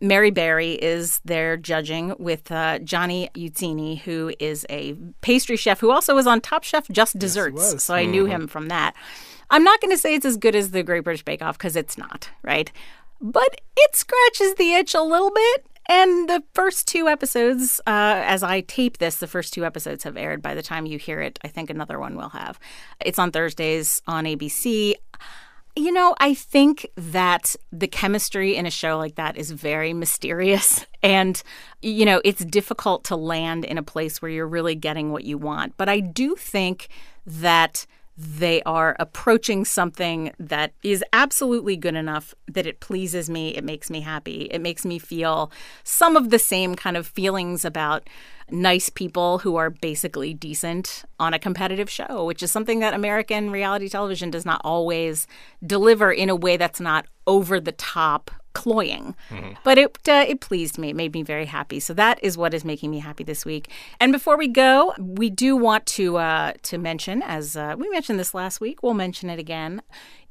[0.00, 5.90] Mary Berry is there judging with uh, Johnny Iuzzini, who is a pastry chef who
[5.90, 7.82] also was on Top Chef Just Desserts.
[7.82, 8.94] so I knew him from that.
[9.50, 11.76] I'm not going to say it's as good as the Great British Bake Off because
[11.76, 12.72] it's not, right?
[13.20, 15.66] But it scratches the itch a little bit.
[15.86, 20.16] And the first two episodes, uh, as I tape this, the first two episodes have
[20.16, 20.40] aired.
[20.40, 22.58] By the time you hear it, I think another one will have.
[23.00, 24.94] It's on Thursdays on ABC.
[25.76, 30.86] You know, I think that the chemistry in a show like that is very mysterious.
[31.04, 31.42] And,
[31.82, 35.36] you know, it's difficult to land in a place where you're really getting what you
[35.36, 35.76] want.
[35.76, 36.88] But I do think
[37.26, 37.84] that
[38.16, 43.56] they are approaching something that is absolutely good enough that it pleases me.
[43.56, 44.42] It makes me happy.
[44.50, 45.50] It makes me feel
[45.82, 48.08] some of the same kind of feelings about
[48.50, 53.50] nice people who are basically decent on a competitive show, which is something that American
[53.50, 55.26] reality television does not always
[55.66, 59.14] deliver in a way that's not over the top cloying.
[59.64, 60.90] But it uh, it pleased me.
[60.90, 61.80] It made me very happy.
[61.80, 63.70] So that is what is making me happy this week.
[64.00, 68.18] And before we go, we do want to uh, to mention, as uh, we mentioned
[68.18, 69.82] this last week, we'll mention it again.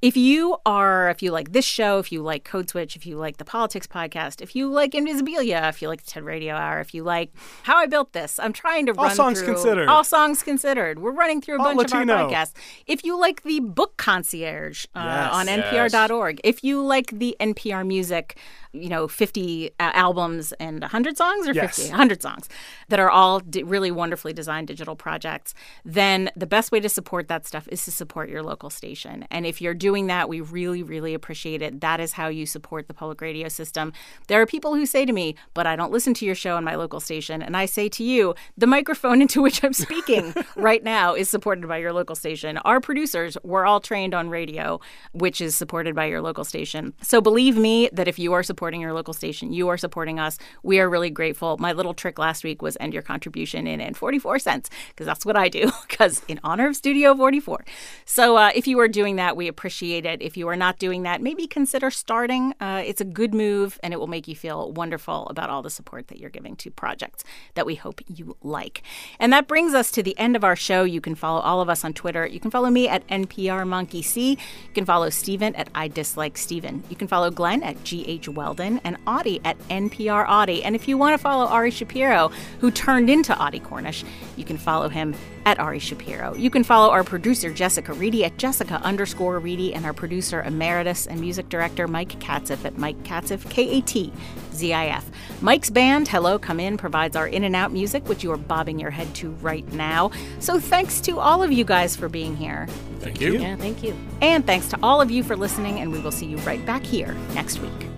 [0.04, 3.16] If you are, if you like this show, if you like Code Switch, if you
[3.16, 6.82] like the Politics Podcast, if you like Invisibilia, if you like the TED Radio Hour,
[6.82, 7.32] if you like
[7.64, 9.88] How I Built This, I'm trying to All run songs through considered.
[9.88, 11.00] all songs considered.
[11.00, 12.16] We're running through a All bunch Latino.
[12.16, 12.52] of our podcasts.
[12.86, 15.34] If you like the Book Concierge uh, Yes.
[15.34, 18.38] on NPR.org, if you like the NPR Music,
[18.74, 21.76] you know, 50 uh, albums and 100 songs or Yes.
[21.78, 22.50] 50, 100 songs
[22.90, 25.54] that are all d- really wonderfully designed digital projects,
[25.86, 29.26] then the best way to support that stuff is to support your local station.
[29.30, 31.82] And if you're doing that, we really, really appreciate it.
[31.82, 33.94] That is how you support the public radio system.
[34.28, 36.64] There are people who say to me, but I don't listen to your show on
[36.64, 37.44] my local station.
[37.44, 41.68] And I say to you, the microphone into which I'm speaking right now is supported
[41.68, 42.58] by your local station.
[42.60, 44.80] Our producers were all trained on radio,
[45.12, 46.94] which is supported by your local station.
[47.04, 50.38] So believe me that if you are supporting your local station, you are supporting us.
[50.62, 51.58] We are really grateful.
[51.58, 55.26] My little trick last week was end your contribution in and 44 cents because that's
[55.26, 57.66] what I do because in honor of Studio 44.
[58.06, 60.22] So uh, if you are doing that, we appreciate it.
[60.22, 62.54] If you are not doing that, maybe consider starting.
[62.60, 65.70] Uh, it's a good move and it will make you feel wonderful about all the
[65.70, 67.24] support that you're giving to projects
[67.56, 68.84] that we hope you like.
[69.20, 70.84] And that brings us to the end of our show.
[70.84, 72.26] You can follow all of us on Twitter.
[72.26, 74.32] You can follow me at NPR Monkey C.
[74.32, 76.84] You can follow Stephen at I Dislike Stephen.
[76.90, 80.64] You can follow Glenn at GH Weldon and Audie at NPR Audie.
[80.64, 82.30] And if you want to follow Ari Shapiro,
[82.60, 84.04] who turned into Audie Cornish,
[84.38, 86.36] you can follow him at Ari Shapiro.
[86.36, 91.08] You can follow our producer Jessica Reedy at Jessica underscore Reedy and our producer emeritus
[91.08, 94.14] and music director Mike Katzif at Mike Katzif, K A T
[94.54, 95.10] Z I F.
[95.42, 98.80] Mike's band, Hello Come In, provides our in and out music, which you are bobbing
[98.80, 100.12] your head to right now.
[100.40, 102.68] So thanks to all of you guys for being here.
[103.00, 103.40] Thank you.
[103.40, 103.98] Yeah, thank you.
[104.22, 106.84] And thanks to all of you for listening, and we will see you right back
[106.86, 107.93] here next week.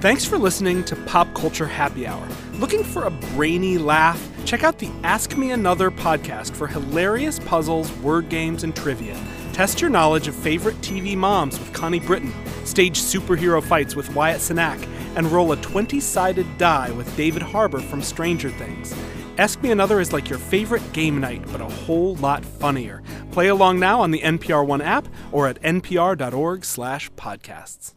[0.00, 2.26] Thanks for listening to Pop Culture Happy Hour.
[2.54, 4.26] Looking for a brainy laugh?
[4.46, 9.22] Check out the Ask Me Another podcast for hilarious puzzles, word games, and trivia.
[9.52, 12.32] Test your knowledge of favorite TV moms with Connie Britton,
[12.64, 14.82] stage superhero fights with Wyatt Cenac,
[15.16, 18.94] and roll a 20 sided die with David Harbour from Stranger Things.
[19.36, 23.02] Ask Me Another is like your favorite game night, but a whole lot funnier.
[23.32, 27.94] Play along now on the NPR One app or at npr.org/podcasts.